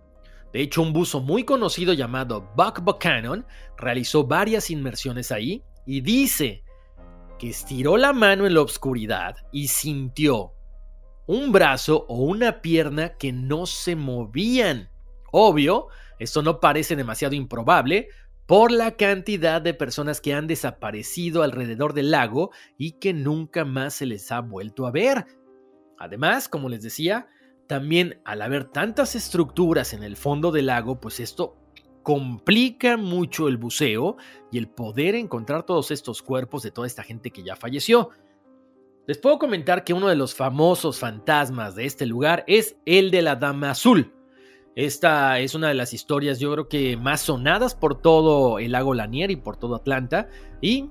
De 0.52 0.62
hecho, 0.62 0.82
un 0.82 0.94
buzo 0.94 1.22
muy 1.22 1.44
conocido 1.44 1.94
llamado 1.94 2.52
Buck 2.56 2.82
Buchanan 2.82 3.46
realizó 3.78 4.26
varias 4.26 4.70
inmersiones 4.70 5.32
ahí 5.32 5.64
y 5.86 6.02
dice 6.02 6.63
estiró 7.50 7.98
la 7.98 8.14
mano 8.14 8.46
en 8.46 8.54
la 8.54 8.62
oscuridad 8.62 9.36
y 9.52 9.68
sintió 9.68 10.54
un 11.26 11.52
brazo 11.52 12.06
o 12.08 12.18
una 12.18 12.62
pierna 12.62 13.18
que 13.18 13.32
no 13.32 13.66
se 13.66 13.96
movían. 13.96 14.90
Obvio, 15.32 15.88
esto 16.20 16.42
no 16.42 16.60
parece 16.60 16.96
demasiado 16.96 17.36
improbable 17.36 18.10
por 18.46 18.72
la 18.72 18.98
cantidad 18.98 19.62
de 19.62 19.74
personas 19.74 20.20
que 20.20 20.34
han 20.34 20.48
desaparecido 20.48 21.44
alrededor 21.44 21.94
del 21.94 22.12
lago 22.12 22.52
y 22.78 22.94
que 23.00 23.14
nunca 23.14 23.66
más 23.66 23.96
se 23.96 24.06
les 24.06 24.32
ha 24.32 24.42
vuelto 24.42 24.86
a 24.86 24.92
ver. 24.92 25.26
Además, 25.98 26.50
como 26.50 26.68
les 26.70 26.84
decía, 26.84 27.28
también 27.68 28.22
al 28.26 28.42
haber 28.42 28.66
tantas 28.66 29.16
estructuras 29.16 29.94
en 29.94 30.04
el 30.04 30.18
fondo 30.18 30.52
del 30.52 30.66
lago, 30.68 31.00
pues 31.00 31.20
esto 31.20 31.58
complica 32.04 32.98
mucho 32.98 33.48
el 33.48 33.58
buceo 33.58 34.18
y 34.52 34.58
el 34.58 34.68
poder 34.68 35.16
encontrar 35.16 35.64
todos 35.64 35.90
estos 35.90 36.22
cuerpos 36.22 36.62
de 36.62 36.72
toda 36.72 36.86
esta 36.86 37.04
gente 37.04 37.32
que 37.32 37.44
ya 37.44 37.56
falleció. 37.56 38.10
Les 39.08 39.18
puedo 39.18 39.40
comentar 39.40 39.84
que 39.84 39.94
uno 39.94 40.08
de 40.08 40.16
los 40.16 40.36
famosos 40.36 41.00
fantasmas 41.00 41.76
de 41.76 41.86
este 41.86 42.06
lugar 42.06 42.44
es 42.48 42.78
el 42.86 43.12
de 43.12 43.22
la 43.22 43.36
Dama 43.36 43.72
Azul. 43.72 44.14
Esta 44.76 45.40
es 45.40 45.56
una 45.56 45.68
de 45.68 45.74
las 45.76 45.94
historias 45.94 46.40
yo 46.40 46.52
creo 46.52 46.68
que 46.68 46.98
más 46.98 47.22
sonadas 47.22 47.76
por 47.76 48.02
todo 48.02 48.60
el 48.60 48.72
lago 48.72 48.94
Lanier 48.94 49.30
y 49.30 49.36
por 49.36 49.56
todo 49.56 49.76
Atlanta 49.76 50.30
y, 50.62 50.90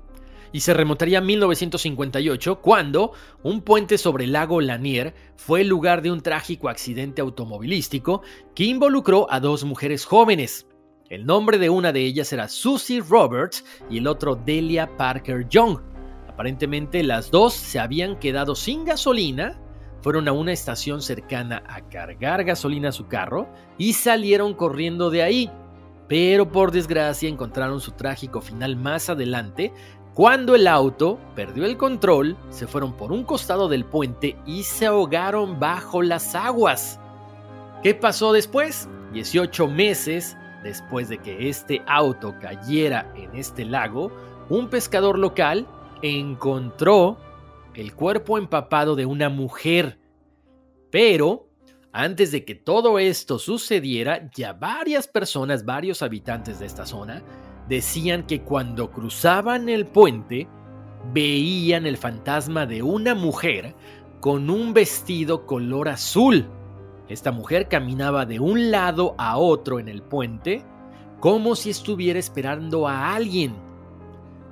y 0.53 0.61
se 0.61 0.73
remontaría 0.73 1.17
a 1.17 1.21
1958 1.21 2.61
cuando 2.61 3.11
un 3.41 3.61
puente 3.61 3.97
sobre 3.97 4.23
el 4.23 4.31
lago 4.31 4.61
Lanier 4.61 5.13
fue 5.35 5.61
el 5.61 5.67
lugar 5.67 6.01
de 6.01 6.11
un 6.11 6.21
trágico 6.21 6.69
accidente 6.69 7.21
automovilístico 7.21 8.21
que 8.55 8.63
involucró 8.63 9.29
a 9.29 9.41
dos 9.41 9.65
mujeres 9.65 10.05
jóvenes. 10.05 10.65
El 11.13 11.27
nombre 11.27 11.59
de 11.59 11.69
una 11.69 11.91
de 11.91 11.99
ellas 11.99 12.33
era 12.33 12.47
Susie 12.47 12.99
Roberts 12.99 13.63
y 13.87 13.99
el 13.99 14.07
otro 14.07 14.33
Delia 14.33 14.97
Parker 14.97 15.47
Young. 15.47 15.77
Aparentemente 16.27 17.03
las 17.03 17.29
dos 17.29 17.53
se 17.53 17.79
habían 17.79 18.17
quedado 18.17 18.55
sin 18.55 18.83
gasolina 18.83 19.61
fueron 20.01 20.27
a 20.27 20.31
una 20.31 20.53
estación 20.53 21.03
cercana 21.03 21.61
a 21.67 21.87
cargar 21.87 22.43
gasolina 22.43 22.89
a 22.89 22.93
su 22.93 23.05
carro 23.05 23.47
y 23.77 23.93
salieron 23.93 24.55
corriendo 24.55 25.11
de 25.11 25.21
ahí. 25.21 25.51
Pero 26.07 26.51
por 26.51 26.71
desgracia 26.71 27.29
encontraron 27.29 27.79
su 27.79 27.91
trágico 27.91 28.41
final 28.41 28.75
más 28.75 29.07
adelante 29.07 29.71
cuando 30.15 30.55
el 30.55 30.65
auto 30.65 31.19
perdió 31.35 31.65
el 31.65 31.77
control, 31.77 32.35
se 32.49 32.65
fueron 32.65 32.97
por 32.97 33.11
un 33.11 33.23
costado 33.23 33.69
del 33.69 33.85
puente 33.85 34.35
y 34.47 34.63
se 34.63 34.87
ahogaron 34.87 35.59
bajo 35.59 36.01
las 36.01 36.33
aguas. 36.33 36.99
¿Qué 37.83 37.93
pasó 37.93 38.33
después? 38.33 38.89
18 39.13 39.67
meses 39.67 40.35
después 40.63 41.09
de 41.09 41.19
que 41.19 41.49
este 41.49 41.81
auto 41.87 42.35
cayera 42.39 43.11
en 43.15 43.35
este 43.35 43.65
lago, 43.65 44.11
un 44.49 44.69
pescador 44.69 45.19
local 45.19 45.67
encontró 46.01 47.17
el 47.73 47.93
cuerpo 47.93 48.37
empapado 48.37 48.95
de 48.95 49.05
una 49.05 49.29
mujer. 49.29 49.99
Pero 50.89 51.49
antes 51.91 52.31
de 52.31 52.43
que 52.43 52.55
todo 52.55 52.97
esto 52.97 53.37
sucediera, 53.37 54.29
ya 54.33 54.53
varias 54.53 55.07
personas, 55.07 55.63
varios 55.63 56.01
habitantes 56.01 56.59
de 56.59 56.65
esta 56.65 56.85
zona, 56.85 57.23
decían 57.69 58.25
que 58.25 58.41
cuando 58.41 58.91
cruzaban 58.91 59.69
el 59.69 59.85
puente, 59.85 60.47
veían 61.13 61.85
el 61.85 61.97
fantasma 61.97 62.65
de 62.65 62.81
una 62.81 63.13
mujer 63.15 63.75
con 64.19 64.49
un 64.49 64.73
vestido 64.73 65.45
color 65.45 65.89
azul. 65.89 66.49
Esta 67.07 67.31
mujer 67.31 67.67
caminaba 67.67 68.25
de 68.25 68.39
un 68.39 68.71
lado 68.71 69.15
a 69.17 69.37
otro 69.37 69.79
en 69.79 69.87
el 69.87 70.01
puente 70.01 70.63
como 71.19 71.55
si 71.55 71.69
estuviera 71.69 72.19
esperando 72.19 72.87
a 72.87 73.13
alguien. 73.13 73.55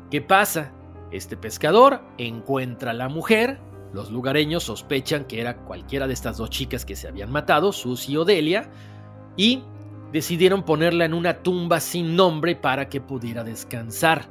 ¿Qué 0.09 0.21
pasa? 0.21 0.73
Este 1.11 1.35
pescador 1.35 2.01
encuentra 2.17 2.91
a 2.91 2.93
la 2.93 3.09
mujer, 3.09 3.59
los 3.93 4.09
lugareños 4.09 4.63
sospechan 4.63 5.25
que 5.25 5.41
era 5.41 5.57
cualquiera 5.57 6.07
de 6.07 6.13
estas 6.13 6.37
dos 6.37 6.49
chicas 6.49 6.85
que 6.85 6.95
se 6.95 7.09
habían 7.09 7.31
matado, 7.31 7.73
Susie 7.73 8.17
o 8.17 8.23
Delia, 8.23 8.69
y 9.35 9.63
decidieron 10.13 10.63
ponerla 10.63 11.05
en 11.05 11.13
una 11.13 11.43
tumba 11.43 11.79
sin 11.79 12.15
nombre 12.15 12.55
para 12.55 12.87
que 12.87 13.01
pudiera 13.01 13.43
descansar. 13.43 14.29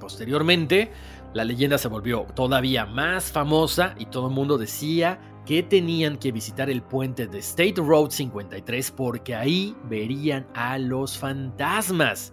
Posteriormente, 0.00 0.90
la 1.34 1.44
leyenda 1.44 1.78
se 1.78 1.88
volvió 1.88 2.26
todavía 2.34 2.86
más 2.86 3.30
famosa 3.30 3.94
y 3.98 4.06
todo 4.06 4.28
el 4.28 4.34
mundo 4.34 4.58
decía 4.58 5.20
que 5.46 5.62
tenían 5.62 6.18
que 6.18 6.32
visitar 6.32 6.70
el 6.70 6.82
puente 6.82 7.26
de 7.26 7.38
State 7.38 7.74
Road 7.76 8.10
53 8.10 8.90
porque 8.92 9.34
ahí 9.34 9.76
verían 9.84 10.46
a 10.54 10.78
los 10.78 11.18
fantasmas. 11.18 12.32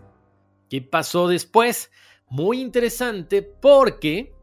¿Qué 0.69 0.81
pasó 0.81 1.27
después? 1.27 1.91
Muy 2.27 2.61
interesante 2.61 3.41
porque 3.41 4.33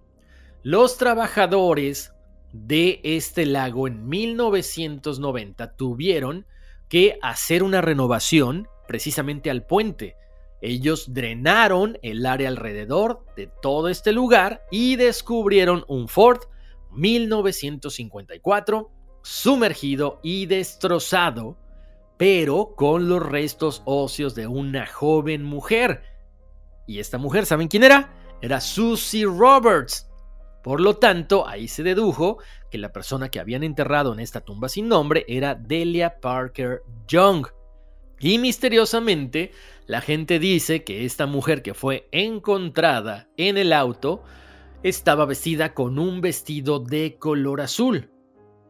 los 0.62 0.98
trabajadores 0.98 2.12
de 2.52 3.00
este 3.04 3.46
lago 3.46 3.86
en 3.86 4.08
1990 4.08 5.76
tuvieron 5.76 6.46
que 6.88 7.18
hacer 7.22 7.62
una 7.62 7.80
renovación 7.80 8.66
precisamente 8.88 9.50
al 9.50 9.64
puente. 9.64 10.16
Ellos 10.60 11.12
drenaron 11.12 11.98
el 12.02 12.26
área 12.26 12.48
alrededor 12.48 13.24
de 13.36 13.48
todo 13.62 13.88
este 13.88 14.12
lugar 14.12 14.64
y 14.72 14.96
descubrieron 14.96 15.84
un 15.86 16.08
Ford 16.08 16.40
1954 16.96 18.90
sumergido 19.22 20.20
y 20.22 20.46
destrozado, 20.46 21.58
pero 22.16 22.74
con 22.76 23.08
los 23.08 23.20
restos 23.20 23.82
óseos 23.84 24.34
de 24.36 24.46
una 24.46 24.86
joven 24.86 25.42
mujer. 25.42 26.02
Y 26.86 27.00
esta 27.00 27.18
mujer, 27.18 27.44
¿saben 27.44 27.66
quién 27.66 27.82
era? 27.82 28.14
Era 28.40 28.60
Susie 28.60 29.24
Roberts. 29.24 30.08
Por 30.62 30.80
lo 30.80 30.96
tanto, 30.96 31.46
ahí 31.46 31.66
se 31.66 31.82
dedujo 31.82 32.38
que 32.70 32.78
la 32.78 32.92
persona 32.92 33.28
que 33.28 33.40
habían 33.40 33.64
enterrado 33.64 34.12
en 34.12 34.20
esta 34.20 34.40
tumba 34.40 34.68
sin 34.68 34.88
nombre 34.88 35.24
era 35.28 35.56
Delia 35.56 36.20
Parker 36.20 36.82
Young. 37.08 37.48
Y 38.20 38.38
misteriosamente, 38.38 39.52
la 39.86 40.00
gente 40.00 40.38
dice 40.38 40.84
que 40.84 41.04
esta 41.04 41.26
mujer 41.26 41.62
que 41.62 41.74
fue 41.74 42.08
encontrada 42.12 43.28
en 43.36 43.58
el 43.58 43.72
auto 43.72 44.22
estaba 44.88 45.24
vestida 45.26 45.74
con 45.74 45.98
un 45.98 46.20
vestido 46.20 46.78
de 46.78 47.16
color 47.18 47.60
azul. 47.60 48.08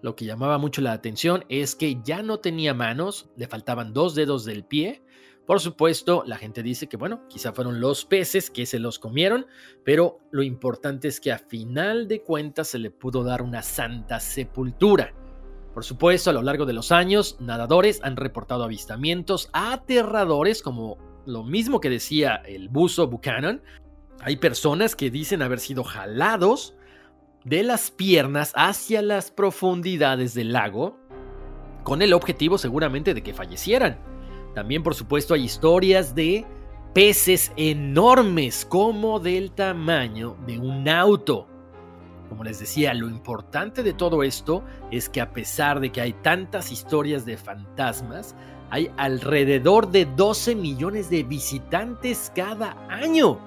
Lo 0.00 0.16
que 0.16 0.24
llamaba 0.24 0.56
mucho 0.56 0.80
la 0.80 0.92
atención 0.92 1.44
es 1.50 1.74
que 1.74 2.00
ya 2.02 2.22
no 2.22 2.38
tenía 2.38 2.72
manos, 2.72 3.28
le 3.36 3.46
faltaban 3.46 3.92
dos 3.92 4.14
dedos 4.14 4.46
del 4.46 4.64
pie. 4.64 5.02
Por 5.46 5.60
supuesto, 5.60 6.22
la 6.24 6.38
gente 6.38 6.62
dice 6.62 6.88
que, 6.88 6.96
bueno, 6.96 7.28
quizá 7.28 7.52
fueron 7.52 7.82
los 7.82 8.06
peces 8.06 8.50
que 8.50 8.64
se 8.64 8.78
los 8.78 8.98
comieron, 8.98 9.44
pero 9.84 10.20
lo 10.30 10.42
importante 10.42 11.08
es 11.08 11.20
que 11.20 11.32
a 11.32 11.38
final 11.38 12.08
de 12.08 12.22
cuentas 12.22 12.68
se 12.68 12.78
le 12.78 12.90
pudo 12.90 13.22
dar 13.22 13.42
una 13.42 13.60
santa 13.60 14.18
sepultura. 14.18 15.12
Por 15.74 15.84
supuesto, 15.84 16.30
a 16.30 16.32
lo 16.32 16.40
largo 16.40 16.64
de 16.64 16.72
los 16.72 16.92
años, 16.92 17.36
nadadores 17.40 18.00
han 18.02 18.16
reportado 18.16 18.64
avistamientos 18.64 19.50
aterradores, 19.52 20.62
como 20.62 20.96
lo 21.26 21.44
mismo 21.44 21.78
que 21.78 21.90
decía 21.90 22.36
el 22.36 22.70
buzo 22.70 23.06
Buchanan, 23.06 23.60
hay 24.20 24.36
personas 24.36 24.96
que 24.96 25.10
dicen 25.10 25.42
haber 25.42 25.60
sido 25.60 25.84
jalados 25.84 26.74
de 27.44 27.62
las 27.62 27.90
piernas 27.90 28.52
hacia 28.56 29.02
las 29.02 29.30
profundidades 29.30 30.34
del 30.34 30.52
lago 30.52 30.98
con 31.84 32.02
el 32.02 32.12
objetivo 32.12 32.58
seguramente 32.58 33.14
de 33.14 33.22
que 33.22 33.32
fallecieran. 33.32 33.98
También 34.54 34.82
por 34.82 34.94
supuesto 34.94 35.34
hay 35.34 35.44
historias 35.44 36.14
de 36.14 36.44
peces 36.92 37.52
enormes 37.56 38.64
como 38.64 39.20
del 39.20 39.52
tamaño 39.52 40.36
de 40.46 40.58
un 40.58 40.88
auto. 40.88 41.46
Como 42.28 42.42
les 42.42 42.58
decía, 42.58 42.92
lo 42.94 43.08
importante 43.08 43.82
de 43.84 43.92
todo 43.92 44.24
esto 44.24 44.64
es 44.90 45.08
que 45.08 45.20
a 45.20 45.32
pesar 45.32 45.78
de 45.78 45.92
que 45.92 46.00
hay 46.00 46.12
tantas 46.12 46.72
historias 46.72 47.24
de 47.24 47.36
fantasmas, 47.36 48.34
hay 48.70 48.90
alrededor 48.96 49.90
de 49.92 50.06
12 50.06 50.56
millones 50.56 51.08
de 51.08 51.22
visitantes 51.22 52.32
cada 52.34 52.76
año. 52.88 53.38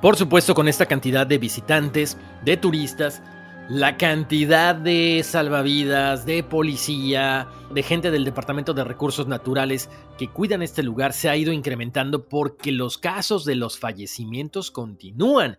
Por 0.00 0.14
supuesto, 0.14 0.54
con 0.54 0.68
esta 0.68 0.86
cantidad 0.86 1.26
de 1.26 1.38
visitantes, 1.38 2.16
de 2.44 2.56
turistas, 2.56 3.20
la 3.68 3.96
cantidad 3.96 4.76
de 4.76 5.22
salvavidas, 5.24 6.24
de 6.24 6.44
policía, 6.44 7.48
de 7.74 7.82
gente 7.82 8.12
del 8.12 8.24
Departamento 8.24 8.72
de 8.74 8.84
Recursos 8.84 9.26
Naturales 9.26 9.90
que 10.16 10.28
cuidan 10.28 10.62
este 10.62 10.84
lugar 10.84 11.12
se 11.12 11.28
ha 11.28 11.36
ido 11.36 11.52
incrementando 11.52 12.28
porque 12.28 12.70
los 12.70 12.96
casos 12.96 13.44
de 13.44 13.56
los 13.56 13.78
fallecimientos 13.78 14.70
continúan. 14.70 15.58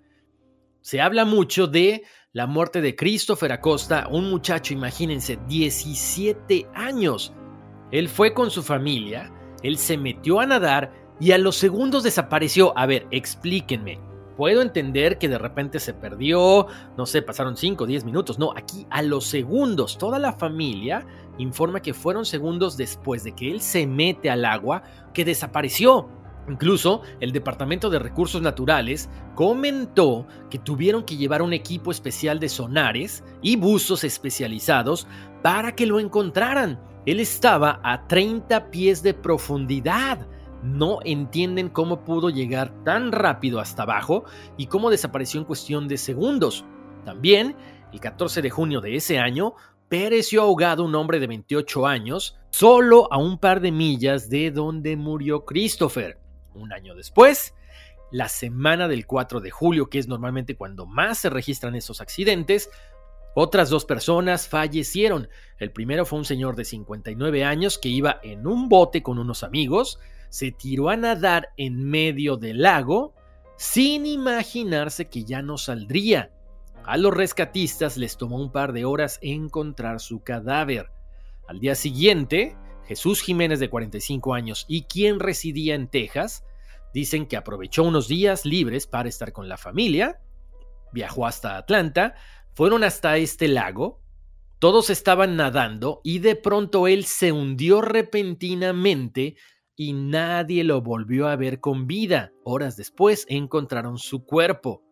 Se 0.82 1.02
habla 1.02 1.26
mucho 1.26 1.68
de 1.68 2.04
la 2.32 2.48
muerte 2.48 2.80
de 2.80 2.96
Christopher 2.96 3.52
Acosta, 3.52 4.08
un 4.10 4.30
muchacho, 4.30 4.74
imagínense, 4.74 5.38
17 5.50 6.66
años. 6.74 7.34
Él 7.92 8.08
fue 8.08 8.34
con 8.34 8.50
su 8.52 8.64
familia, 8.64 9.34
él 9.64 9.78
se 9.78 9.98
metió 9.98 10.40
a 10.40 10.46
nadar 10.46 10.94
y 11.20 11.34
a 11.34 11.38
los 11.38 11.58
segundos 11.58 12.04
desapareció. 12.04 12.76
A 12.78 12.86
ver, 12.86 13.06
explíquenme 13.12 14.09
puedo 14.40 14.62
entender 14.62 15.18
que 15.18 15.28
de 15.28 15.38
repente 15.38 15.82
se 15.82 15.94
perdió, 15.94 16.68
no 16.96 17.06
sé, 17.06 17.22
pasaron 17.22 17.58
5 17.58 17.84
o 17.84 17.88
10 17.88 18.06
minutos. 18.06 18.40
No, 18.40 18.54
aquí 18.56 18.88
a 18.90 19.02
los 19.02 19.26
segundos, 19.26 19.98
toda 19.98 20.18
la 20.18 20.32
familia 20.32 21.06
informa 21.40 21.82
que 21.82 21.94
fueron 21.94 22.26
segundos 22.26 22.78
después 22.78 23.26
de 23.26 23.34
que 23.34 23.52
él 23.52 23.60
se 23.60 23.86
mete 23.86 24.30
al 24.30 24.46
agua 24.46 24.84
que 25.14 25.26
desapareció. 25.26 26.08
Incluso 26.48 27.02
el 27.20 27.34
Departamento 27.34 27.90
de 27.90 28.00
Recursos 28.00 28.42
Naturales 28.42 29.10
comentó 29.36 30.26
que 30.50 30.58
tuvieron 30.58 31.04
que 31.04 31.18
llevar 31.18 31.42
un 31.42 31.52
equipo 31.52 31.92
especial 31.92 32.40
de 32.40 32.48
sonares 32.48 33.26
y 33.42 33.58
buzos 33.58 34.06
especializados 34.06 35.06
para 35.44 35.76
que 35.76 35.86
lo 35.86 36.00
encontraran. 36.00 36.80
Él 37.06 37.20
estaba 37.20 37.82
a 37.84 38.08
30 38.08 38.72
pies 38.72 39.04
de 39.04 39.14
profundidad 39.14 40.26
no 40.64 41.00
entienden 41.06 41.70
cómo 41.70 42.04
pudo 42.04 42.30
llegar 42.30 42.72
tan 42.84 43.12
rápido 43.12 43.60
hasta 43.60 43.84
abajo 43.84 44.26
y 44.58 44.68
cómo 44.68 44.90
desapareció 44.90 45.40
en 45.40 45.46
cuestión 45.46 45.88
de 45.88 45.98
segundos. 45.98 46.66
También, 47.06 47.56
el 47.94 48.00
14 48.00 48.42
de 48.42 48.50
junio 48.50 48.82
de 48.82 48.96
ese 48.96 49.20
año, 49.20 49.54
pereció 49.88 50.44
ahogado 50.44 50.86
un 50.86 50.96
hombre 50.96 51.20
de 51.20 51.28
28 51.28 51.88
años, 51.88 52.40
solo 52.52 53.12
a 53.12 53.18
un 53.18 53.40
par 53.40 53.60
de 53.62 53.72
millas 53.72 54.30
de 54.30 54.52
donde 54.52 54.96
murió 54.96 55.46
Christopher. 55.46 56.20
Un 56.54 56.72
año 56.74 56.96
después, 56.96 57.56
la 58.12 58.30
semana 58.30 58.88
del 58.88 59.06
4 59.06 59.40
de 59.40 59.52
julio, 59.52 59.90
que 59.90 60.00
es 60.00 60.08
normalmente 60.08 60.56
cuando 60.56 60.86
más 60.86 61.20
se 61.20 61.30
registran 61.30 61.76
esos 61.76 62.02
accidentes, 62.02 62.70
otras 63.36 63.70
dos 63.70 63.86
personas 63.86 64.48
fallecieron. 64.48 65.30
El 65.58 65.72
primero 65.72 66.06
fue 66.06 66.20
un 66.20 66.26
señor 66.26 66.56
de 66.56 66.66
59 66.66 67.44
años 67.44 67.78
que 67.78 67.90
iba 67.90 68.20
en 68.24 68.48
un 68.48 68.70
bote 68.70 69.04
con 69.04 69.20
unos 69.20 69.44
amigos, 69.44 70.00
se 70.30 70.52
tiró 70.52 70.90
a 70.90 70.98
nadar 70.98 71.50
en 71.58 71.84
medio 71.84 72.38
del 72.38 72.62
lago 72.62 73.14
sin 73.58 74.06
imaginarse 74.06 75.10
que 75.10 75.26
ya 75.26 75.42
no 75.42 75.58
saldría. 75.58 76.32
A 76.86 76.98
los 76.98 77.14
rescatistas 77.14 77.98
les 77.98 78.18
tomó 78.18 78.38
un 78.38 78.52
par 78.52 78.74
de 78.74 78.86
horas 78.86 79.20
encontrar 79.22 80.00
su 80.00 80.24
cadáver. 80.24 80.90
Al 81.48 81.60
día 81.60 81.76
siguiente, 81.76 82.56
Jesús 82.86 83.22
Jiménez 83.22 83.60
de 83.60 83.70
45 83.70 84.34
años 84.34 84.66
y 84.68 84.84
quien 84.84 85.20
residía 85.20 85.76
en 85.76 85.88
Texas, 85.88 86.46
dicen 86.94 87.28
que 87.28 87.38
aprovechó 87.38 87.84
unos 87.84 88.08
días 88.08 88.46
libres 88.46 88.88
para 88.88 89.10
estar 89.10 89.34
con 89.34 89.50
la 89.50 89.58
familia, 89.58 90.20
viajó 90.92 91.28
hasta 91.28 91.58
Atlanta, 91.58 92.16
fueron 92.60 92.84
hasta 92.84 93.16
este 93.16 93.48
lago, 93.48 94.02
Todos 94.60 94.90
estaban 94.90 95.38
nadando 95.38 96.02
y 96.04 96.20
de 96.20 96.36
pronto 96.36 96.90
él 96.90 97.06
se 97.06 97.32
hundió 97.32 97.80
repentinamente 97.80 99.38
y 99.78 99.94
nadie 99.94 100.66
lo 100.66 100.82
volvió 100.82 101.30
a 101.30 101.38
ver 101.38 101.62
con 101.62 101.88
vida. 101.88 102.34
Horas 102.44 102.76
después 102.76 103.26
encontraron 103.30 103.98
su 103.98 104.26
cuerpo. 104.26 104.84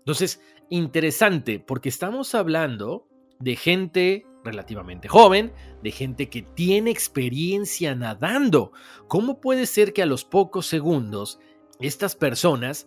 Entonces, 0.00 0.42
interesante, 0.68 1.58
porque 1.58 1.88
estamos 1.88 2.34
hablando 2.34 3.08
de 3.40 3.56
gente 3.56 4.26
relativamente 4.44 5.08
joven, 5.08 5.54
de 5.82 5.92
gente 5.92 6.28
que 6.28 6.42
tiene 6.42 6.90
experiencia 6.90 7.94
nadando. 7.94 8.72
¿Cómo 9.08 9.40
puede 9.40 9.64
ser 9.64 9.94
que 9.94 10.02
a 10.02 10.06
los 10.06 10.26
pocos 10.26 10.66
segundos 10.66 11.40
estas 11.80 12.14
personas 12.14 12.86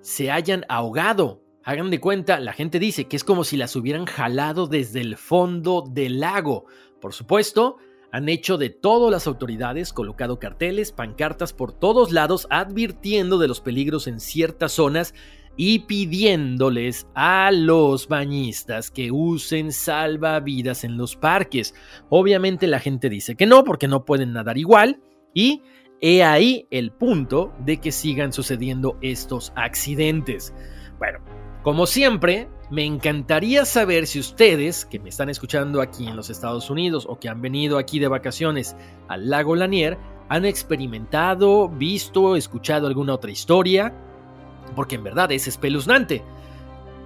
se 0.00 0.30
hayan 0.30 0.64
ahogado? 0.70 1.45
Hagan 1.66 1.90
de 1.90 1.98
cuenta, 1.98 2.38
la 2.38 2.52
gente 2.52 2.78
dice 2.78 3.06
que 3.06 3.16
es 3.16 3.24
como 3.24 3.42
si 3.42 3.56
las 3.56 3.74
hubieran 3.74 4.06
jalado 4.06 4.68
desde 4.68 5.00
el 5.00 5.16
fondo 5.16 5.82
del 5.84 6.20
lago. 6.20 6.66
Por 7.00 7.12
supuesto, 7.12 7.78
han 8.12 8.28
hecho 8.28 8.56
de 8.56 8.70
todo 8.70 9.10
las 9.10 9.26
autoridades, 9.26 9.92
colocado 9.92 10.38
carteles, 10.38 10.92
pancartas 10.92 11.52
por 11.52 11.72
todos 11.72 12.12
lados, 12.12 12.46
advirtiendo 12.50 13.38
de 13.38 13.48
los 13.48 13.60
peligros 13.60 14.06
en 14.06 14.20
ciertas 14.20 14.70
zonas 14.70 15.12
y 15.56 15.80
pidiéndoles 15.80 17.08
a 17.16 17.50
los 17.50 18.06
bañistas 18.06 18.92
que 18.92 19.10
usen 19.10 19.72
salvavidas 19.72 20.84
en 20.84 20.96
los 20.96 21.16
parques. 21.16 21.74
Obviamente 22.10 22.68
la 22.68 22.78
gente 22.78 23.08
dice 23.08 23.34
que 23.34 23.46
no, 23.46 23.64
porque 23.64 23.88
no 23.88 24.04
pueden 24.04 24.32
nadar 24.32 24.56
igual 24.56 25.00
y 25.34 25.62
he 26.00 26.22
ahí 26.22 26.68
el 26.70 26.92
punto 26.92 27.52
de 27.58 27.78
que 27.78 27.90
sigan 27.90 28.32
sucediendo 28.32 28.96
estos 29.00 29.52
accidentes. 29.56 30.54
Bueno, 30.98 31.18
como 31.66 31.86
siempre, 31.86 32.48
me 32.70 32.84
encantaría 32.84 33.64
saber 33.64 34.06
si 34.06 34.20
ustedes, 34.20 34.84
que 34.84 35.00
me 35.00 35.08
están 35.08 35.30
escuchando 35.30 35.82
aquí 35.82 36.06
en 36.06 36.14
los 36.14 36.30
Estados 36.30 36.70
Unidos 36.70 37.06
o 37.08 37.18
que 37.18 37.28
han 37.28 37.42
venido 37.42 37.76
aquí 37.76 37.98
de 37.98 38.06
vacaciones 38.06 38.76
al 39.08 39.28
lago 39.28 39.56
Lanier, 39.56 39.98
han 40.28 40.44
experimentado, 40.44 41.68
visto, 41.68 42.36
escuchado 42.36 42.86
alguna 42.86 43.14
otra 43.14 43.32
historia 43.32 43.92
porque 44.76 44.94
en 44.94 45.02
verdad 45.02 45.32
es 45.32 45.48
espeluznante. 45.48 46.22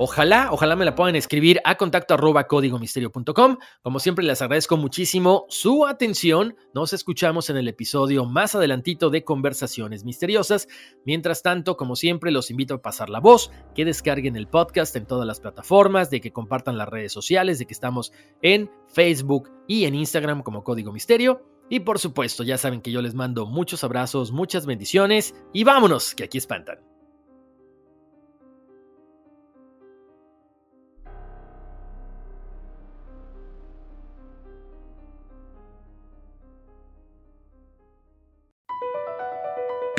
Ojalá, 0.03 0.49
ojalá 0.51 0.77
me 0.77 0.87
la 0.87 0.95
puedan 0.95 1.15
escribir 1.15 1.61
a 1.63 1.75
contacto 1.75 2.15
arroba 2.15 2.47
códigomisterio.com. 2.47 3.59
Como 3.83 4.01
siempre, 4.01 4.25
les 4.25 4.41
agradezco 4.41 4.79
muchísimo 4.79 5.45
su 5.51 5.85
atención. 5.85 6.57
Nos 6.73 6.95
escuchamos 6.95 7.51
en 7.51 7.59
el 7.59 7.69
episodio 7.69 8.25
más 8.25 8.55
adelantito 8.55 9.11
de 9.11 9.25
Conversaciones 9.25 10.07
Misteriosas. 10.07 10.69
Mientras 11.05 11.43
tanto, 11.43 11.77
como 11.77 11.97
siempre, 11.97 12.31
los 12.31 12.51
invito 12.51 12.73
a 12.73 12.81
pasar 12.81 13.11
la 13.11 13.21
voz, 13.21 13.53
que 13.75 13.85
descarguen 13.85 14.37
el 14.37 14.49
podcast 14.49 14.97
en 14.97 15.05
todas 15.05 15.27
las 15.27 15.39
plataformas, 15.39 16.09
de 16.09 16.23
que 16.23 16.33
compartan 16.33 16.79
las 16.79 16.89
redes 16.89 17.13
sociales, 17.13 17.59
de 17.59 17.67
que 17.67 17.75
estamos 17.75 18.11
en 18.41 18.71
Facebook 18.89 19.51
y 19.69 19.85
en 19.85 19.95
Instagram 19.95 20.43
como 20.43 20.65
Código 20.65 20.93
Misterio. 20.93 21.43
Y 21.69 21.81
por 21.81 21.99
supuesto, 21.99 22.43
ya 22.43 22.57
saben 22.57 22.81
que 22.81 22.91
yo 22.91 23.03
les 23.03 23.15
mando 23.15 23.45
muchos 23.45 23.85
abrazos, 23.85 24.33
muchas 24.33 24.65
bendiciones 24.65 25.35
y 25.53 25.65
vámonos, 25.65 26.15
que 26.15 26.25
aquí 26.25 26.39
espantan. 26.39 26.90